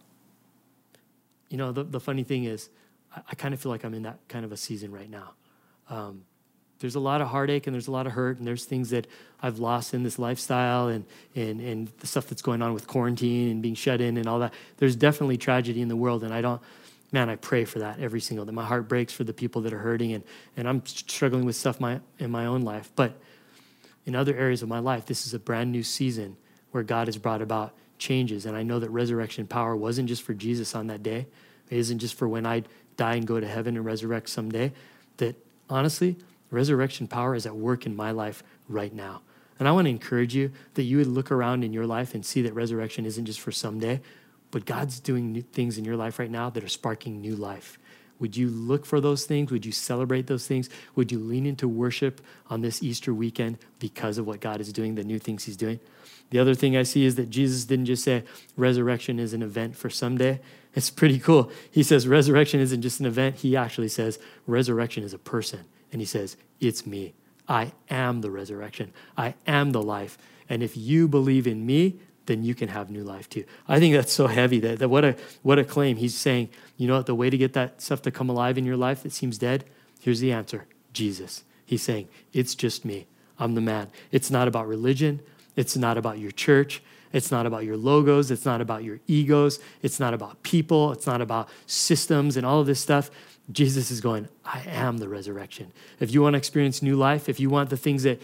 you 1.50 1.58
know, 1.58 1.72
the, 1.72 1.84
the 1.84 2.00
funny 2.00 2.24
thing 2.24 2.46
is, 2.46 2.70
I, 3.16 3.22
I 3.32 3.36
kind 3.36 3.54
of 3.54 3.60
feel 3.60 3.72
like 3.72 3.84
I'm 3.84 3.94
in 3.94 4.04
that 4.04 4.20
kind 4.28 4.46
of 4.46 4.52
a 4.52 4.58
season 4.58 4.92
right 4.92 5.10
now. 5.10 5.34
Um, 5.90 6.24
there's 6.80 6.96
a 6.96 7.00
lot 7.00 7.22
of 7.22 7.28
heartache 7.30 7.68
and 7.68 7.74
there's 7.74 7.88
a 7.88 7.92
lot 7.92 8.06
of 8.06 8.14
hurt 8.14 8.38
and 8.38 8.46
there's 8.46 8.66
things 8.66 8.92
that 8.92 9.08
I've 9.42 9.60
lost 9.60 9.94
in 9.94 10.04
this 10.04 10.20
lifestyle 10.20 10.88
and, 10.88 11.06
and, 11.36 11.60
and 11.60 11.88
the 12.00 12.08
stuff 12.08 12.28
that's 12.28 12.42
going 12.42 12.62
on 12.62 12.74
with 12.74 12.88
quarantine 12.88 13.50
and 13.50 13.62
being 13.62 13.76
shut 13.76 14.00
in 14.00 14.18
and 14.18 14.28
all 14.28 14.40
that. 14.40 14.54
There's 14.78 14.96
definitely 14.96 15.38
tragedy 15.38 15.82
in 15.82 15.88
the 15.88 15.96
world 15.96 16.24
and 16.24 16.34
I 16.34 16.42
don't, 16.42 16.62
man, 17.12 17.30
I 17.30 17.36
pray 17.36 17.66
for 17.66 17.80
that 17.80 18.00
every 18.00 18.20
single 18.20 18.46
day. 18.46 18.52
My 18.52 18.66
heart 18.66 18.88
breaks 18.88 19.14
for 19.14 19.24
the 19.24 19.34
people 19.34 19.62
that 19.62 19.74
are 19.74 19.80
hurting, 19.80 20.14
and, 20.14 20.24
and 20.56 20.68
I'm 20.68 20.86
struggling 20.86 21.46
with 21.46 21.56
stuff 21.56 21.80
my, 21.80 22.02
in 22.20 22.32
my 22.32 22.46
own 22.46 22.62
life. 22.62 22.92
But 22.96 23.18
in 24.06 24.16
other 24.16 24.36
areas 24.36 24.62
of 24.62 24.70
my 24.70 24.80
life, 24.80 25.06
this 25.06 25.26
is 25.26 25.34
a 25.34 25.40
brand 25.40 25.72
new 25.72 25.84
season 25.84 26.38
where 26.72 26.84
God 26.84 27.08
has 27.08 27.18
brought 27.18 27.42
about 27.42 27.74
changes. 27.98 28.46
And 28.46 28.56
I 28.56 28.64
know 28.64 28.80
that 28.80 28.90
resurrection 28.90 29.48
power 29.48 29.76
wasn't 29.76 30.10
just 30.10 30.24
for 30.24 30.34
Jesus 30.34 30.76
on 30.76 30.88
that 30.88 31.04
day, 31.04 31.28
it 31.70 31.78
isn't 31.78 32.00
just 32.00 32.16
for 32.16 32.28
when 32.28 32.46
I 32.46 32.64
die 32.96 33.16
and 33.16 33.28
go 33.28 33.40
to 33.40 33.48
heaven 33.48 33.76
and 33.76 33.86
resurrect 33.86 34.30
someday. 34.30 34.72
That 35.18 35.36
honestly, 35.70 36.18
resurrection 36.52 37.08
power 37.08 37.36
is 37.36 37.46
at 37.46 37.56
work 37.56 37.86
in 37.86 37.96
my 37.96 38.12
life 38.12 38.44
right 38.68 38.94
now. 38.94 39.22
And 39.60 39.68
I 39.68 39.72
want 39.72 39.86
to 39.86 39.90
encourage 39.90 40.36
you 40.36 40.52
that 40.76 40.84
you 40.84 40.98
would 40.98 41.08
look 41.08 41.32
around 41.32 41.64
in 41.64 41.74
your 41.74 41.86
life 41.86 42.14
and 42.14 42.26
see 42.26 42.42
that 42.44 42.54
resurrection 42.54 43.06
isn't 43.06 43.26
just 43.26 43.40
for 43.40 43.52
someday, 43.52 44.02
but 44.52 44.66
God's 44.66 45.00
doing 45.00 45.32
new 45.32 45.42
things 45.42 45.78
in 45.78 45.86
your 45.86 45.96
life 45.96 46.20
right 46.20 46.32
now 46.32 46.50
that 46.50 46.64
are 46.64 46.70
sparking 46.70 47.22
new 47.22 47.36
life. 47.36 47.78
Would 48.20 48.36
you 48.36 48.50
look 48.50 48.86
for 48.86 49.00
those 49.00 49.26
things? 49.26 49.52
Would 49.52 49.66
you 49.66 49.72
celebrate 49.72 50.28
those 50.28 50.48
things? 50.48 50.70
Would 50.96 51.12
you 51.12 51.20
lean 51.20 51.46
into 51.46 51.68
worship 51.68 52.22
on 52.50 52.62
this 52.62 52.82
Easter 52.82 53.14
weekend 53.14 53.60
because 53.80 54.18
of 54.18 54.26
what 54.26 54.40
God 54.40 54.60
is 54.60 54.74
doing, 54.74 54.96
the 54.96 55.04
new 55.04 55.20
things 55.20 55.44
He's 55.44 55.58
doing? 55.58 55.80
The 56.30 56.40
other 56.40 56.56
thing 56.56 56.76
I 56.76 56.84
see 56.84 57.06
is 57.06 57.16
that 57.16 57.30
Jesus 57.30 57.66
didn't 57.66 57.86
just 57.86 58.04
say 58.04 58.24
resurrection 58.56 59.20
is 59.20 59.34
an 59.34 59.42
event 59.42 59.76
for 59.76 59.90
someday. 59.90 60.42
It's 60.74 60.90
pretty 60.90 61.20
cool. 61.20 61.52
He 61.72 61.84
says 61.84 62.08
resurrection 62.08 62.60
isn't 62.60 62.82
just 62.82 63.00
an 63.00 63.06
event, 63.06 63.38
He 63.38 63.56
actually 63.56 63.90
says 63.90 64.20
resurrection 64.46 65.04
is 65.04 65.14
a 65.14 65.20
person. 65.20 65.66
And 65.92 66.02
He 66.02 66.06
says, 66.06 66.38
It's 66.60 66.86
me. 66.86 67.14
I 67.48 67.72
am 67.90 68.22
the 68.22 68.32
resurrection, 68.32 68.94
I 69.16 69.36
am 69.46 69.72
the 69.72 69.82
life. 69.82 70.18
And 70.50 70.64
if 70.64 70.78
you 70.78 71.08
believe 71.08 71.46
in 71.46 71.66
me, 71.66 72.00
then 72.28 72.44
you 72.44 72.54
can 72.54 72.70
have 72.70 72.90
new 72.90 73.04
life 73.04 73.30
too. 73.30 73.44
I 73.68 73.80
think 73.80 73.96
that's 73.96 74.14
so 74.14 74.28
heavy 74.28 74.60
that, 74.60 74.80
that 74.80 74.90
what 74.90 75.04
a 75.04 75.16
what 75.42 75.58
a 75.58 75.64
claim. 75.64 75.98
He's 75.98 76.16
saying, 76.16 76.50
you 76.78 76.88
know 76.88 76.98
what, 76.98 77.06
the 77.06 77.16
way 77.16 77.30
to 77.30 77.38
get 77.38 77.54
that 77.54 77.82
stuff 77.82 78.02
to 78.04 78.12
come 78.12 78.30
alive 78.30 78.58
in 78.58 78.66
your 78.66 78.78
life 78.78 79.04
that 79.04 79.12
seems 79.12 79.38
dead, 79.38 79.66
here's 80.00 80.20
the 80.20 80.32
answer. 80.32 80.66
Jesus. 80.94 81.44
He's 81.66 81.82
saying, 81.82 82.08
it's 82.34 82.56
just 82.56 82.86
me. 82.86 83.08
I'm 83.40 83.56
the 83.56 83.62
man. 83.62 83.90
It's 84.12 84.32
not 84.32 84.48
about 84.48 84.68
religion. 84.68 85.22
It's 85.56 85.76
not 85.76 85.98
about 85.98 86.18
your 86.18 86.32
church. 86.32 86.82
It's 87.14 87.32
not 87.32 87.46
about 87.46 87.66
your 87.66 87.78
logos. 87.78 88.32
It's 88.32 88.46
not 88.46 88.62
about 88.62 88.84
your 88.84 89.00
egos. 89.08 89.60
It's 89.82 90.00
not 90.00 90.14
about 90.14 90.42
people. 90.44 90.92
It's 90.92 91.08
not 91.08 91.22
about 91.22 91.50
systems 91.66 92.38
and 92.38 92.46
all 92.46 92.62
of 92.62 92.68
this 92.68 92.80
stuff. 92.80 93.12
Jesus 93.52 93.92
is 93.92 94.02
going, 94.02 94.28
I 94.46 94.62
am 94.68 94.98
the 94.98 95.08
resurrection. 95.08 95.72
If 96.00 96.14
you 96.14 96.22
want 96.22 96.34
to 96.34 96.38
experience 96.38 96.82
new 96.82 96.96
life, 96.96 97.30
if 97.30 97.40
you 97.40 97.50
want 97.50 97.70
the 97.70 97.78
things 97.78 98.04
that, 98.04 98.22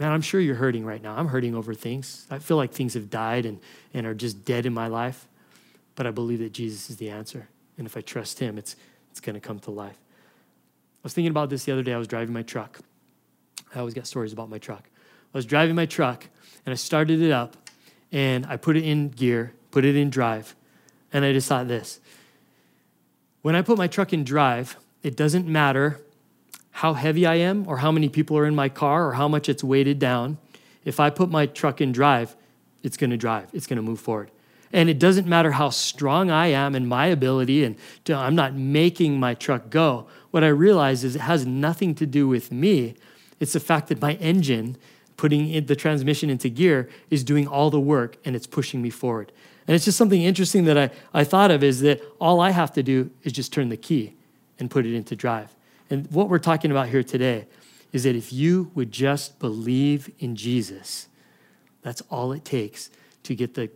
man, 0.00 0.10
I'm 0.10 0.22
sure 0.22 0.40
you're 0.40 0.56
hurting 0.56 0.86
right 0.86 1.02
now. 1.02 1.14
I'm 1.14 1.28
hurting 1.28 1.54
over 1.54 1.74
things. 1.74 2.26
I 2.30 2.38
feel 2.38 2.56
like 2.56 2.72
things 2.72 2.94
have 2.94 3.10
died 3.10 3.44
and, 3.44 3.60
and 3.92 4.06
are 4.06 4.14
just 4.14 4.46
dead 4.46 4.64
in 4.64 4.72
my 4.72 4.86
life. 4.86 5.28
But 5.94 6.06
I 6.06 6.10
believe 6.10 6.38
that 6.38 6.52
Jesus 6.52 6.88
is 6.88 6.96
the 6.96 7.10
answer. 7.10 7.48
And 7.76 7.86
if 7.86 7.96
I 7.96 8.00
trust 8.00 8.38
him, 8.38 8.56
it's, 8.56 8.76
it's 9.10 9.20
going 9.20 9.34
to 9.34 9.40
come 9.40 9.58
to 9.60 9.70
life. 9.70 9.98
I 10.00 11.02
was 11.02 11.12
thinking 11.12 11.30
about 11.30 11.50
this 11.50 11.64
the 11.64 11.72
other 11.72 11.82
day. 11.82 11.92
I 11.92 11.98
was 11.98 12.08
driving 12.08 12.32
my 12.32 12.42
truck. 12.42 12.80
I 13.74 13.78
always 13.78 13.92
got 13.92 14.06
stories 14.06 14.32
about 14.32 14.48
my 14.48 14.58
truck. 14.58 14.84
I 15.34 15.38
was 15.38 15.44
driving 15.44 15.76
my 15.76 15.86
truck 15.86 16.26
and 16.64 16.72
I 16.72 16.76
started 16.76 17.20
it 17.20 17.30
up 17.30 17.56
and 18.10 18.46
I 18.46 18.56
put 18.56 18.76
it 18.76 18.84
in 18.84 19.10
gear, 19.10 19.52
put 19.70 19.84
it 19.84 19.96
in 19.96 20.10
drive, 20.10 20.56
and 21.12 21.24
I 21.24 21.32
just 21.32 21.48
thought 21.48 21.68
this. 21.68 22.00
When 23.42 23.54
I 23.54 23.62
put 23.62 23.78
my 23.78 23.86
truck 23.86 24.12
in 24.12 24.24
drive, 24.24 24.76
it 25.02 25.16
doesn't 25.16 25.46
matter 25.46 26.00
how 26.80 26.94
heavy 26.94 27.26
I 27.26 27.34
am 27.34 27.68
or 27.68 27.76
how 27.76 27.92
many 27.92 28.08
people 28.08 28.38
are 28.38 28.46
in 28.46 28.54
my 28.54 28.70
car 28.70 29.06
or 29.06 29.12
how 29.12 29.28
much 29.28 29.50
it's 29.50 29.62
weighted 29.62 29.98
down. 29.98 30.38
If 30.82 30.98
I 30.98 31.10
put 31.10 31.28
my 31.28 31.44
truck 31.44 31.82
in 31.82 31.92
drive, 31.92 32.34
it's 32.82 32.96
going 32.96 33.10
to 33.10 33.18
drive, 33.18 33.50
it's 33.52 33.66
going 33.66 33.76
to 33.76 33.82
move 33.82 34.00
forward. 34.00 34.30
And 34.72 34.88
it 34.88 34.98
doesn't 34.98 35.26
matter 35.26 35.50
how 35.50 35.68
strong 35.68 36.30
I 36.30 36.46
am 36.46 36.74
and 36.74 36.88
my 36.88 37.08
ability, 37.08 37.64
and 37.64 37.76
to, 38.06 38.14
I'm 38.14 38.34
not 38.34 38.54
making 38.54 39.20
my 39.20 39.34
truck 39.34 39.68
go. 39.68 40.06
What 40.30 40.42
I 40.42 40.48
realize 40.48 41.04
is 41.04 41.16
it 41.16 41.20
has 41.20 41.44
nothing 41.44 41.94
to 41.96 42.06
do 42.06 42.26
with 42.26 42.50
me. 42.50 42.94
It's 43.40 43.52
the 43.52 43.60
fact 43.60 43.88
that 43.88 44.00
my 44.00 44.14
engine, 44.14 44.78
putting 45.18 45.66
the 45.66 45.76
transmission 45.76 46.30
into 46.30 46.48
gear, 46.48 46.88
is 47.10 47.22
doing 47.22 47.46
all 47.46 47.68
the 47.68 47.78
work 47.78 48.16
and 48.24 48.34
it's 48.34 48.46
pushing 48.46 48.80
me 48.80 48.88
forward. 48.88 49.32
And 49.68 49.74
it's 49.74 49.84
just 49.84 49.98
something 49.98 50.22
interesting 50.22 50.64
that 50.64 50.78
I, 50.78 50.90
I 51.12 51.24
thought 51.24 51.50
of 51.50 51.62
is 51.62 51.82
that 51.82 52.00
all 52.18 52.40
I 52.40 52.52
have 52.52 52.72
to 52.72 52.82
do 52.82 53.10
is 53.22 53.34
just 53.34 53.52
turn 53.52 53.68
the 53.68 53.76
key 53.76 54.14
and 54.58 54.70
put 54.70 54.86
it 54.86 54.96
into 54.96 55.14
drive. 55.14 55.54
And 55.90 56.10
what 56.12 56.28
we're 56.28 56.38
talking 56.38 56.70
about 56.70 56.88
here 56.88 57.02
today 57.02 57.46
is 57.92 58.04
that 58.04 58.14
if 58.14 58.32
you 58.32 58.70
would 58.74 58.92
just 58.92 59.38
believe 59.40 60.10
in 60.20 60.36
Jesus, 60.36 61.08
that's 61.82 62.00
all 62.02 62.32
it 62.32 62.44
takes 62.44 62.90
to 63.24 63.34
get 63.34 63.54
the, 63.54 63.68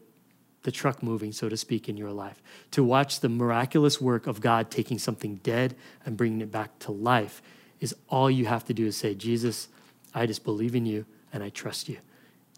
the 0.62 0.70
truck 0.70 1.02
moving, 1.02 1.32
so 1.32 1.48
to 1.48 1.56
speak, 1.56 1.88
in 1.88 1.96
your 1.96 2.12
life. 2.12 2.40
To 2.70 2.84
watch 2.84 3.20
the 3.20 3.28
miraculous 3.28 4.00
work 4.00 4.26
of 4.28 4.40
God 4.40 4.70
taking 4.70 4.98
something 4.98 5.36
dead 5.36 5.74
and 6.06 6.16
bringing 6.16 6.40
it 6.40 6.52
back 6.52 6.78
to 6.80 6.92
life 6.92 7.42
is 7.80 7.94
all 8.08 8.30
you 8.30 8.46
have 8.46 8.64
to 8.66 8.74
do 8.74 8.86
is 8.86 8.96
say, 8.96 9.14
Jesus, 9.14 9.68
I 10.14 10.26
just 10.26 10.44
believe 10.44 10.76
in 10.76 10.86
you 10.86 11.04
and 11.32 11.42
I 11.42 11.48
trust 11.48 11.88
you. 11.88 11.98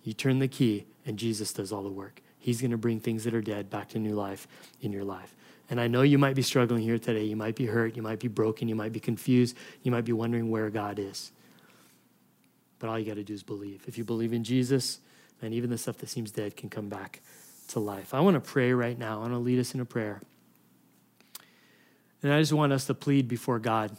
You 0.05 0.13
turn 0.13 0.39
the 0.39 0.49
key 0.49 0.87
and 1.07 1.19
Jesus 1.19 1.53
does 1.53 1.73
all 1.73 1.83
the 1.83 1.89
work. 1.89 2.21
He's 2.39 2.61
going 2.61 2.71
to 2.71 2.77
bring 2.77 3.01
things 3.01 3.25
that 3.25 3.35
are 3.35 3.41
dead 3.41 3.71
back 3.71 3.89
to 3.89 3.99
new 3.99 4.15
life 4.15 4.47
in 4.81 4.93
your 4.93 5.03
life. 5.03 5.35
And 5.69 5.81
I 5.81 5.89
know 5.89 6.03
you 6.03 6.19
might 6.19 6.37
be 6.37 6.43
struggling 6.43 6.83
here 6.83 6.99
today. 6.99 7.25
You 7.25 7.37
might 7.37 7.57
be 7.57 7.67
hurt. 7.67 7.97
You 7.97 8.03
might 8.03 8.21
be 8.21 8.29
broken. 8.29 8.69
You 8.69 8.77
might 8.77 8.93
be 8.93 9.01
confused. 9.01 9.57
You 9.83 9.91
might 9.91 10.05
be 10.05 10.13
wondering 10.13 10.51
where 10.51 10.71
God 10.71 10.99
is. 10.99 11.33
But 12.79 12.89
all 12.89 12.99
you 12.99 13.07
got 13.07 13.17
to 13.17 13.25
do 13.25 13.35
is 13.35 13.43
believe. 13.43 13.85
If 13.87 13.99
you 13.99 14.05
believe 14.05 14.33
in 14.33 14.45
Jesus, 14.45 15.01
and 15.43 15.55
even 15.55 15.71
the 15.71 15.79
stuff 15.79 15.99
that 15.99 16.09
seems 16.09 16.31
dead 16.31 16.57
can 16.57 16.71
come 16.71 16.89
back 16.89 17.21
to 17.69 17.81
life. 17.81 18.15
I 18.15 18.21
want 18.21 18.35
to 18.35 18.41
pray 18.41 18.73
right 18.73 18.99
now. 18.99 19.19
I 19.19 19.21
want 19.23 19.33
to 19.33 19.39
lead 19.39 19.59
us 19.59 19.75
in 19.75 19.81
a 19.81 19.85
prayer. 19.85 20.21
And 22.23 22.33
I 22.33 22.41
just 22.41 22.53
want 22.53 22.73
us 22.73 22.87
to 22.87 22.95
plead 22.95 23.29
before 23.29 23.59
God 23.59 23.97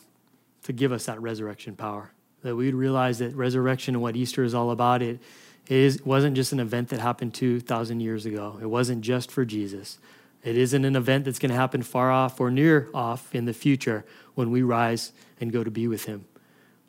to 0.64 0.74
give 0.74 0.92
us 0.92 1.06
that 1.06 1.22
resurrection 1.22 1.76
power. 1.76 2.12
That 2.44 2.56
we'd 2.56 2.74
realize 2.74 3.20
that 3.20 3.36
resurrection 3.36 3.96
and 3.96 4.02
what 4.02 4.16
Easter 4.16 4.44
is 4.44 4.54
all 4.54 4.72
about, 4.72 5.02
it, 5.02 5.20
it 5.68 5.76
is, 5.76 6.04
wasn't 6.04 6.36
just 6.36 6.54
an 6.54 6.60
event 6.60 6.90
that 6.90 7.00
happened 7.00 7.34
2,000 7.34 8.00
years 8.00 8.26
ago. 8.26 8.58
It 8.62 8.68
wasn't 8.68 9.02
just 9.02 9.32
for 9.32 9.46
Jesus. 9.46 10.00
It 10.44 10.58
isn't 10.58 10.86
an 10.86 10.96
event 10.96 11.26
that's 11.26 11.40
going 11.40 11.52
to 11.52 11.58
happen 11.58 11.82
far 11.82 12.12
off 12.12 12.40
or 12.40 12.52
near 12.52 12.90
off 12.94 13.34
in 13.36 13.46
the 13.46 13.54
future 13.54 14.06
when 14.36 14.52
we 14.52 14.62
rise 14.62 15.12
and 15.42 15.52
go 15.52 15.64
to 15.64 15.72
be 15.72 15.88
with 15.88 16.06
Him. 16.06 16.26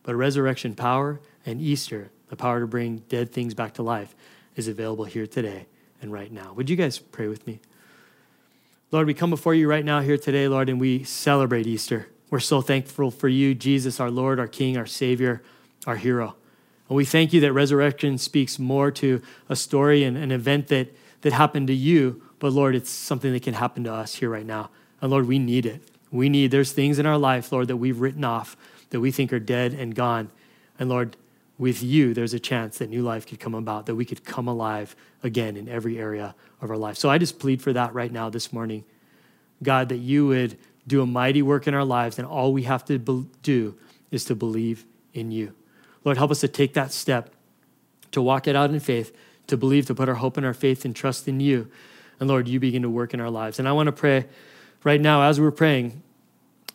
But 0.03 0.15
resurrection 0.15 0.75
power 0.75 1.21
and 1.45 1.61
Easter, 1.61 2.11
the 2.29 2.37
power 2.37 2.61
to 2.61 2.67
bring 2.67 2.99
dead 3.09 3.33
things 3.33 3.55
back 3.55 3.75
to 3.75 3.83
life, 3.83 4.15
is 4.55 4.69
available 4.69 5.05
here 5.05 5.27
today 5.27 5.67
and 6.01 6.13
right 6.13 6.31
now. 6.31 6.53
Would 6.55 6.71
you 6.71 6.77
guys 6.77 6.99
pray 6.99 7.29
with 7.29 7.47
me? 7.47 7.61
Lord, 8.91 9.07
we 9.07 9.15
come 9.15 9.31
before 9.31 9.55
you 9.55 9.69
right 9.69 9.85
now 9.85 10.01
here 10.01 10.17
today, 10.17 10.49
Lord, 10.49 10.69
and 10.69 10.81
we 10.81 11.05
celebrate 11.05 11.67
Easter. 11.67 12.09
We're 12.31 12.41
so 12.41 12.61
thankful 12.61 13.11
for 13.11 13.29
you, 13.29 13.55
Jesus, 13.55 14.01
our 14.01 14.11
Lord, 14.11 14.39
our 14.39 14.47
King, 14.47 14.77
our 14.77 14.87
Savior, 14.87 15.43
our 15.87 15.97
hero. 15.97 16.37
And 16.89 16.97
we 16.97 17.05
thank 17.05 17.33
you 17.33 17.41
that 17.41 17.53
resurrection 17.53 18.19
speaks 18.19 18.59
more 18.59 18.91
to 18.93 19.21
a 19.49 19.57
story 19.57 20.05
and 20.05 20.17
an 20.17 20.33
event 20.33 20.69
that, 20.69 20.89
that 21.21 21.33
happened 21.33 21.67
to 21.67 21.75
you, 21.75 22.23
but 22.39 22.53
Lord, 22.53 22.75
it's 22.75 22.91
something 22.91 23.33
that 23.33 23.43
can 23.43 23.55
happen 23.55 23.85
to 23.85 23.93
us 23.93 24.15
here 24.15 24.31
right 24.31 24.47
now. 24.47 24.71
And 25.01 25.11
Lord, 25.11 25.27
we 25.27 25.39
need 25.39 25.67
it. 25.67 25.83
We 26.11 26.29
need, 26.29 26.51
there's 26.51 26.73
things 26.73 26.99
in 26.99 27.07
our 27.07 27.19
life, 27.19 27.53
Lord, 27.53 27.69
that 27.69 27.77
we've 27.77 28.01
written 28.01 28.25
off 28.25 28.57
that 28.91 29.01
we 29.01 29.11
think 29.11 29.33
are 29.33 29.39
dead 29.39 29.75
and 29.75 29.95
gone. 29.95 30.31
And 30.79 30.89
Lord, 30.89 31.17
with 31.59 31.83
you, 31.83 32.15
there's 32.15 32.35
a 32.35 32.41
chance 32.41 32.79
that 32.79 32.89
new 32.89 33.03
life 33.03 33.27
could 33.27 33.41
come 33.41 33.55
about, 33.55 33.87
that 33.87 33.95
we 33.95 34.05
could 34.05 34.25
come 34.25 34.49
alive 34.49 34.95
again 35.23 35.57
in 35.57 35.69
every 35.69 35.99
area 35.99 36.35
of 36.61 36.71
our 36.71 36.77
life. 36.77 36.97
So 36.97 37.11
I 37.11 37.19
just 37.19 37.39
plead 37.39 37.61
for 37.61 37.73
that 37.73 37.93
right 37.95 38.13
now 38.13 38.31
this 38.31 38.53
morning. 38.53 38.85
God, 39.63 39.89
that 39.89 39.97
you 39.97 40.27
would 40.29 40.57
do 40.87 41.03
a 41.03 41.07
mighty 41.07 41.43
work 41.43 41.67
in 41.67 41.75
our 41.75 41.85
lives, 41.85 42.19
and 42.19 42.27
all 42.27 42.53
we 42.53 42.63
have 42.63 42.85
to 42.87 42.99
be- 42.99 43.27
do 43.43 43.75
is 44.11 44.25
to 44.27 44.35
believe 44.35 44.87
in 45.13 45.31
you. 45.31 45.53
Lord, 46.05 46.17
help 46.17 46.31
us 46.31 46.41
to 46.41 46.49
take 46.49 46.75
that 46.75 46.93
step, 46.93 47.31
to 48.13 48.23
walk 48.23 48.47
it 48.47 48.57
out 48.57 48.71
in 48.71 48.81
faith, 48.81 49.15
to 49.49 49.57
believe, 49.57 49.87
to 49.87 49.95
put 49.95 50.09
our 50.09 50.15
hope 50.15 50.37
and 50.37 50.47
our 50.47 50.55
faith 50.55 50.85
and 50.85 50.95
trust 50.95 51.27
in 51.27 51.41
you. 51.41 51.69
And 52.21 52.29
Lord, 52.29 52.49
you 52.49 52.61
begin 52.61 52.83
to 52.83 52.91
work 52.91 53.15
in 53.15 53.21
our 53.21 53.31
lives. 53.31 53.59
And 53.59 53.69
I 53.69 53.73
want 53.73 53.87
to 53.87 53.93
pray 53.93 54.27
right 54.85 55.01
now, 55.01 55.23
as 55.23 55.41
we're 55.41 55.51
praying, 55.51 56.03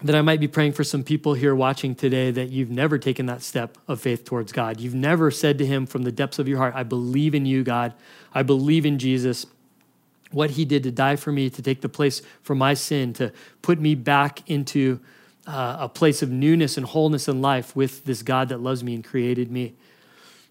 that 0.04 0.16
I 0.16 0.22
might 0.22 0.40
be 0.40 0.48
praying 0.48 0.74
for 0.74 0.84
some 0.84 1.04
people 1.04 1.34
here 1.34 1.56
watching 1.56 1.96
today 1.96 2.30
that 2.32 2.50
you've 2.50 2.70
never 2.70 2.98
taken 2.98 3.26
that 3.28 3.42
step 3.42 3.78
of 3.88 4.02
faith 4.02 4.26
towards 4.26 4.52
God. 4.52 4.80
You've 4.80 4.94
never 4.94 5.32
said 5.32 5.58
to 5.60 5.66
Him 5.66 5.86
from 5.86 6.04
the 6.04 6.12
depths 6.12 6.40
of 6.40 6.48
your 6.48 6.58
heart, 6.58 6.74
I 6.76 6.84
believe 6.84 7.34
in 7.34 7.46
you, 7.46 7.64
God. 7.64 7.94
I 8.34 8.44
believe 8.44 8.86
in 8.86 9.00
Jesus, 9.00 9.46
what 10.32 10.52
He 10.52 10.66
did 10.66 10.84
to 10.84 10.92
die 10.92 11.16
for 11.16 11.32
me, 11.32 11.50
to 11.50 11.62
take 11.62 11.82
the 11.82 11.90
place 11.90 12.22
for 12.42 12.54
my 12.54 12.74
sin, 12.74 13.14
to 13.14 13.32
put 13.62 13.80
me 13.80 13.96
back 13.96 14.50
into 14.50 15.00
uh, 15.48 15.78
a 15.80 15.90
place 15.90 16.22
of 16.22 16.30
newness 16.30 16.78
and 16.78 16.86
wholeness 16.86 17.28
in 17.28 17.42
life 17.42 17.76
with 17.76 18.04
this 18.04 18.22
God 18.24 18.50
that 18.50 18.60
loves 18.60 18.84
me 18.84 18.96
and 18.96 19.04
created 19.04 19.52
me. 19.52 19.74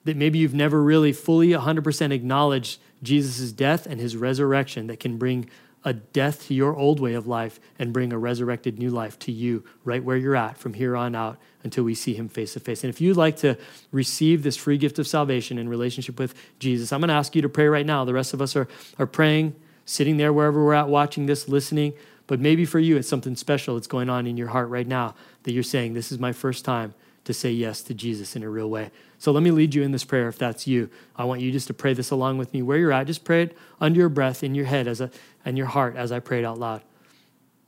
That 0.05 0.16
maybe 0.16 0.38
you've 0.38 0.55
never 0.55 0.83
really 0.83 1.12
fully 1.12 1.48
100% 1.48 2.11
acknowledged 2.11 2.81
Jesus' 3.02 3.52
death 3.52 3.86
and 3.86 4.00
His 4.00 4.16
resurrection 4.16 4.86
that 4.86 5.00
can 5.00 5.18
bring 5.18 5.48
a 5.84 5.92
death 5.92 6.46
to 6.46 6.54
your 6.54 6.76
old 6.76 7.00
way 7.00 7.14
of 7.14 7.26
life 7.26 7.58
and 7.78 7.92
bring 7.92 8.12
a 8.12 8.18
resurrected 8.18 8.78
new 8.78 8.90
life 8.90 9.18
to 9.18 9.32
you 9.32 9.64
right 9.84 10.02
where 10.02 10.16
you're 10.16 10.36
at 10.36 10.56
from 10.56 10.74
here 10.74 10.96
on 10.96 11.14
out 11.14 11.38
until 11.64 11.84
we 11.84 11.94
see 11.94 12.14
him 12.14 12.28
face 12.28 12.52
to 12.52 12.60
face. 12.60 12.84
And 12.84 12.92
if 12.92 13.00
you'd 13.00 13.16
like 13.16 13.36
to 13.38 13.56
receive 13.90 14.42
this 14.42 14.56
free 14.56 14.78
gift 14.78 14.98
of 14.98 15.06
salvation 15.06 15.58
in 15.58 15.68
relationship 15.68 16.18
with 16.18 16.34
Jesus, 16.58 16.92
I'm 16.92 17.00
going 17.00 17.08
to 17.08 17.14
ask 17.14 17.34
you 17.34 17.42
to 17.42 17.48
pray 17.48 17.66
right 17.66 17.86
now. 17.86 18.04
The 18.04 18.14
rest 18.14 18.32
of 18.32 18.40
us 18.40 18.54
are, 18.54 18.68
are 18.98 19.06
praying, 19.06 19.54
sitting 19.84 20.16
there 20.16 20.32
wherever 20.32 20.64
we're 20.64 20.74
at, 20.74 20.88
watching 20.88 21.26
this, 21.26 21.48
listening. 21.48 21.94
But 22.28 22.40
maybe 22.40 22.64
for 22.64 22.78
you, 22.78 22.96
it's 22.96 23.08
something 23.08 23.34
special 23.34 23.74
that's 23.74 23.88
going 23.88 24.08
on 24.08 24.26
in 24.26 24.36
your 24.36 24.48
heart 24.48 24.68
right 24.68 24.86
now 24.86 25.14
that 25.42 25.52
you're 25.52 25.64
saying, 25.64 25.94
This 25.94 26.12
is 26.12 26.18
my 26.18 26.32
first 26.32 26.64
time 26.64 26.94
to 27.24 27.32
say 27.32 27.50
yes 27.50 27.82
to 27.82 27.94
Jesus 27.94 28.35
in 28.35 28.42
a 28.42 28.48
real 28.48 28.68
way. 28.68 28.90
So 29.18 29.30
let 29.30 29.42
me 29.42 29.50
lead 29.50 29.74
you 29.74 29.82
in 29.82 29.92
this 29.92 30.04
prayer 30.04 30.28
if 30.28 30.38
that's 30.38 30.66
you. 30.66 30.90
I 31.14 31.24
want 31.24 31.40
you 31.40 31.52
just 31.52 31.68
to 31.68 31.74
pray 31.74 31.94
this 31.94 32.11
along 32.11 32.38
with 32.38 32.52
me 32.52 32.62
where 32.62 32.78
you're 32.78 32.92
at. 32.92 33.06
Just 33.06 33.24
pray 33.24 33.42
it 33.44 33.56
under 33.80 34.00
your 34.00 34.08
breath 34.08 34.42
in 34.42 34.54
your 34.54 34.66
head 34.66 34.88
as 34.88 35.00
a, 35.00 35.11
and 35.44 35.56
your 35.56 35.68
heart 35.68 35.96
as 35.96 36.11
I 36.11 36.18
prayed 36.18 36.44
out 36.44 36.58
loud. 36.58 36.82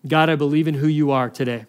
God, 0.06 0.28
I 0.28 0.36
believe 0.36 0.66
in 0.66 0.74
who 0.74 0.88
you 0.88 1.12
are 1.12 1.30
today. 1.30 1.64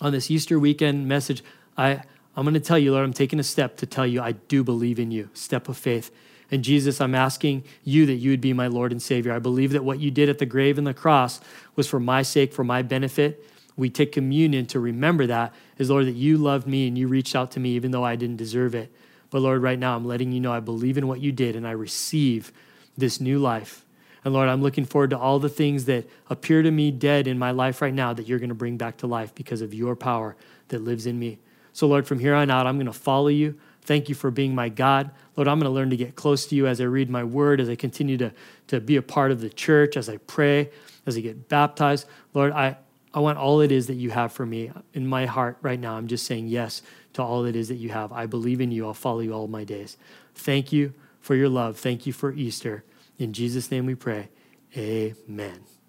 On 0.00 0.12
this 0.12 0.30
Easter 0.30 0.58
weekend 0.58 1.08
message, 1.08 1.42
I, 1.76 2.02
I'm 2.36 2.44
going 2.44 2.54
to 2.54 2.60
tell 2.60 2.78
you, 2.78 2.92
Lord, 2.92 3.04
I'm 3.04 3.12
taking 3.12 3.40
a 3.40 3.44
step 3.44 3.76
to 3.78 3.86
tell 3.86 4.06
you 4.06 4.20
I 4.20 4.32
do 4.32 4.62
believe 4.62 4.98
in 4.98 5.10
you, 5.10 5.30
step 5.34 5.68
of 5.68 5.76
faith. 5.76 6.10
And 6.50 6.64
Jesus, 6.64 7.00
I'm 7.00 7.14
asking 7.14 7.64
you 7.84 8.06
that 8.06 8.14
you 8.14 8.30
would 8.30 8.40
be 8.40 8.52
my 8.52 8.66
Lord 8.66 8.92
and 8.92 9.00
Savior. 9.00 9.32
I 9.32 9.38
believe 9.38 9.72
that 9.72 9.84
what 9.84 10.00
you 10.00 10.10
did 10.10 10.28
at 10.28 10.38
the 10.38 10.46
grave 10.46 10.78
and 10.78 10.86
the 10.86 10.94
cross 10.94 11.40
was 11.76 11.86
for 11.86 12.00
my 12.00 12.22
sake, 12.22 12.52
for 12.52 12.64
my 12.64 12.82
benefit. 12.82 13.44
We 13.76 13.88
take 13.90 14.12
communion 14.12 14.66
to 14.66 14.80
remember 14.80 15.26
that 15.26 15.54
is, 15.78 15.90
Lord, 15.90 16.06
that 16.06 16.14
you 16.14 16.36
loved 16.36 16.66
me 16.66 16.88
and 16.88 16.98
you 16.98 17.08
reached 17.08 17.34
out 17.34 17.50
to 17.52 17.60
me 17.60 17.70
even 17.70 17.90
though 17.90 18.04
I 18.04 18.16
didn't 18.16 18.36
deserve 18.36 18.74
it. 18.74 18.92
But 19.30 19.42
Lord, 19.42 19.62
right 19.62 19.78
now 19.78 19.96
I'm 19.96 20.04
letting 20.04 20.32
you 20.32 20.40
know 20.40 20.52
I 20.52 20.60
believe 20.60 20.98
in 20.98 21.06
what 21.06 21.20
you 21.20 21.32
did 21.32 21.56
and 21.56 21.66
I 21.66 21.72
receive 21.72 22.52
this 22.96 23.20
new 23.20 23.38
life. 23.38 23.84
And 24.24 24.34
Lord, 24.34 24.48
I'm 24.48 24.62
looking 24.62 24.84
forward 24.84 25.10
to 25.10 25.18
all 25.18 25.38
the 25.38 25.48
things 25.48 25.86
that 25.86 26.06
appear 26.28 26.62
to 26.62 26.70
me 26.70 26.90
dead 26.90 27.26
in 27.26 27.38
my 27.38 27.52
life 27.52 27.80
right 27.80 27.94
now 27.94 28.12
that 28.12 28.26
you're 28.26 28.38
going 28.38 28.50
to 28.50 28.54
bring 28.54 28.76
back 28.76 28.98
to 28.98 29.06
life 29.06 29.34
because 29.34 29.62
of 29.62 29.72
your 29.72 29.96
power 29.96 30.36
that 30.68 30.82
lives 30.82 31.06
in 31.06 31.18
me. 31.18 31.38
So, 31.72 31.86
Lord, 31.86 32.06
from 32.06 32.18
here 32.18 32.34
on 32.34 32.50
out, 32.50 32.66
I'm 32.66 32.76
going 32.76 32.86
to 32.86 32.92
follow 32.92 33.28
you. 33.28 33.58
Thank 33.82 34.08
you 34.08 34.14
for 34.14 34.30
being 34.30 34.54
my 34.54 34.68
God. 34.68 35.10
Lord, 35.36 35.48
I'm 35.48 35.58
going 35.58 35.70
to 35.70 35.74
learn 35.74 35.90
to 35.90 35.96
get 35.96 36.16
close 36.16 36.46
to 36.46 36.54
you 36.54 36.66
as 36.66 36.80
I 36.80 36.84
read 36.84 37.08
my 37.08 37.24
word, 37.24 37.60
as 37.60 37.70
I 37.70 37.76
continue 37.76 38.18
to, 38.18 38.32
to 38.66 38.80
be 38.80 38.96
a 38.96 39.02
part 39.02 39.30
of 39.30 39.40
the 39.40 39.48
church, 39.48 39.96
as 39.96 40.08
I 40.08 40.18
pray, 40.18 40.70
as 41.06 41.16
I 41.16 41.20
get 41.20 41.48
baptized. 41.48 42.06
Lord, 42.34 42.52
I, 42.52 42.76
I 43.12 43.20
want 43.20 43.38
all 43.38 43.60
it 43.60 43.72
is 43.72 43.88
that 43.88 43.94
you 43.94 44.10
have 44.10 44.32
for 44.32 44.46
me. 44.46 44.70
In 44.94 45.06
my 45.06 45.26
heart 45.26 45.58
right 45.62 45.80
now, 45.80 45.94
I'm 45.96 46.06
just 46.06 46.26
saying 46.26 46.48
yes 46.48 46.82
to 47.14 47.22
all 47.22 47.44
it 47.44 47.56
is 47.56 47.68
that 47.68 47.76
you 47.76 47.88
have. 47.88 48.12
I 48.12 48.26
believe 48.26 48.60
in 48.60 48.70
you. 48.70 48.86
I'll 48.86 48.94
follow 48.94 49.20
you 49.20 49.32
all 49.32 49.48
my 49.48 49.64
days. 49.64 49.96
Thank 50.34 50.72
you 50.72 50.94
for 51.20 51.34
your 51.34 51.48
love. 51.48 51.78
Thank 51.78 52.06
you 52.06 52.12
for 52.12 52.32
Easter. 52.32 52.84
In 53.18 53.32
Jesus' 53.32 53.70
name 53.70 53.86
we 53.86 53.94
pray. 53.94 54.28
Amen. 54.76 55.79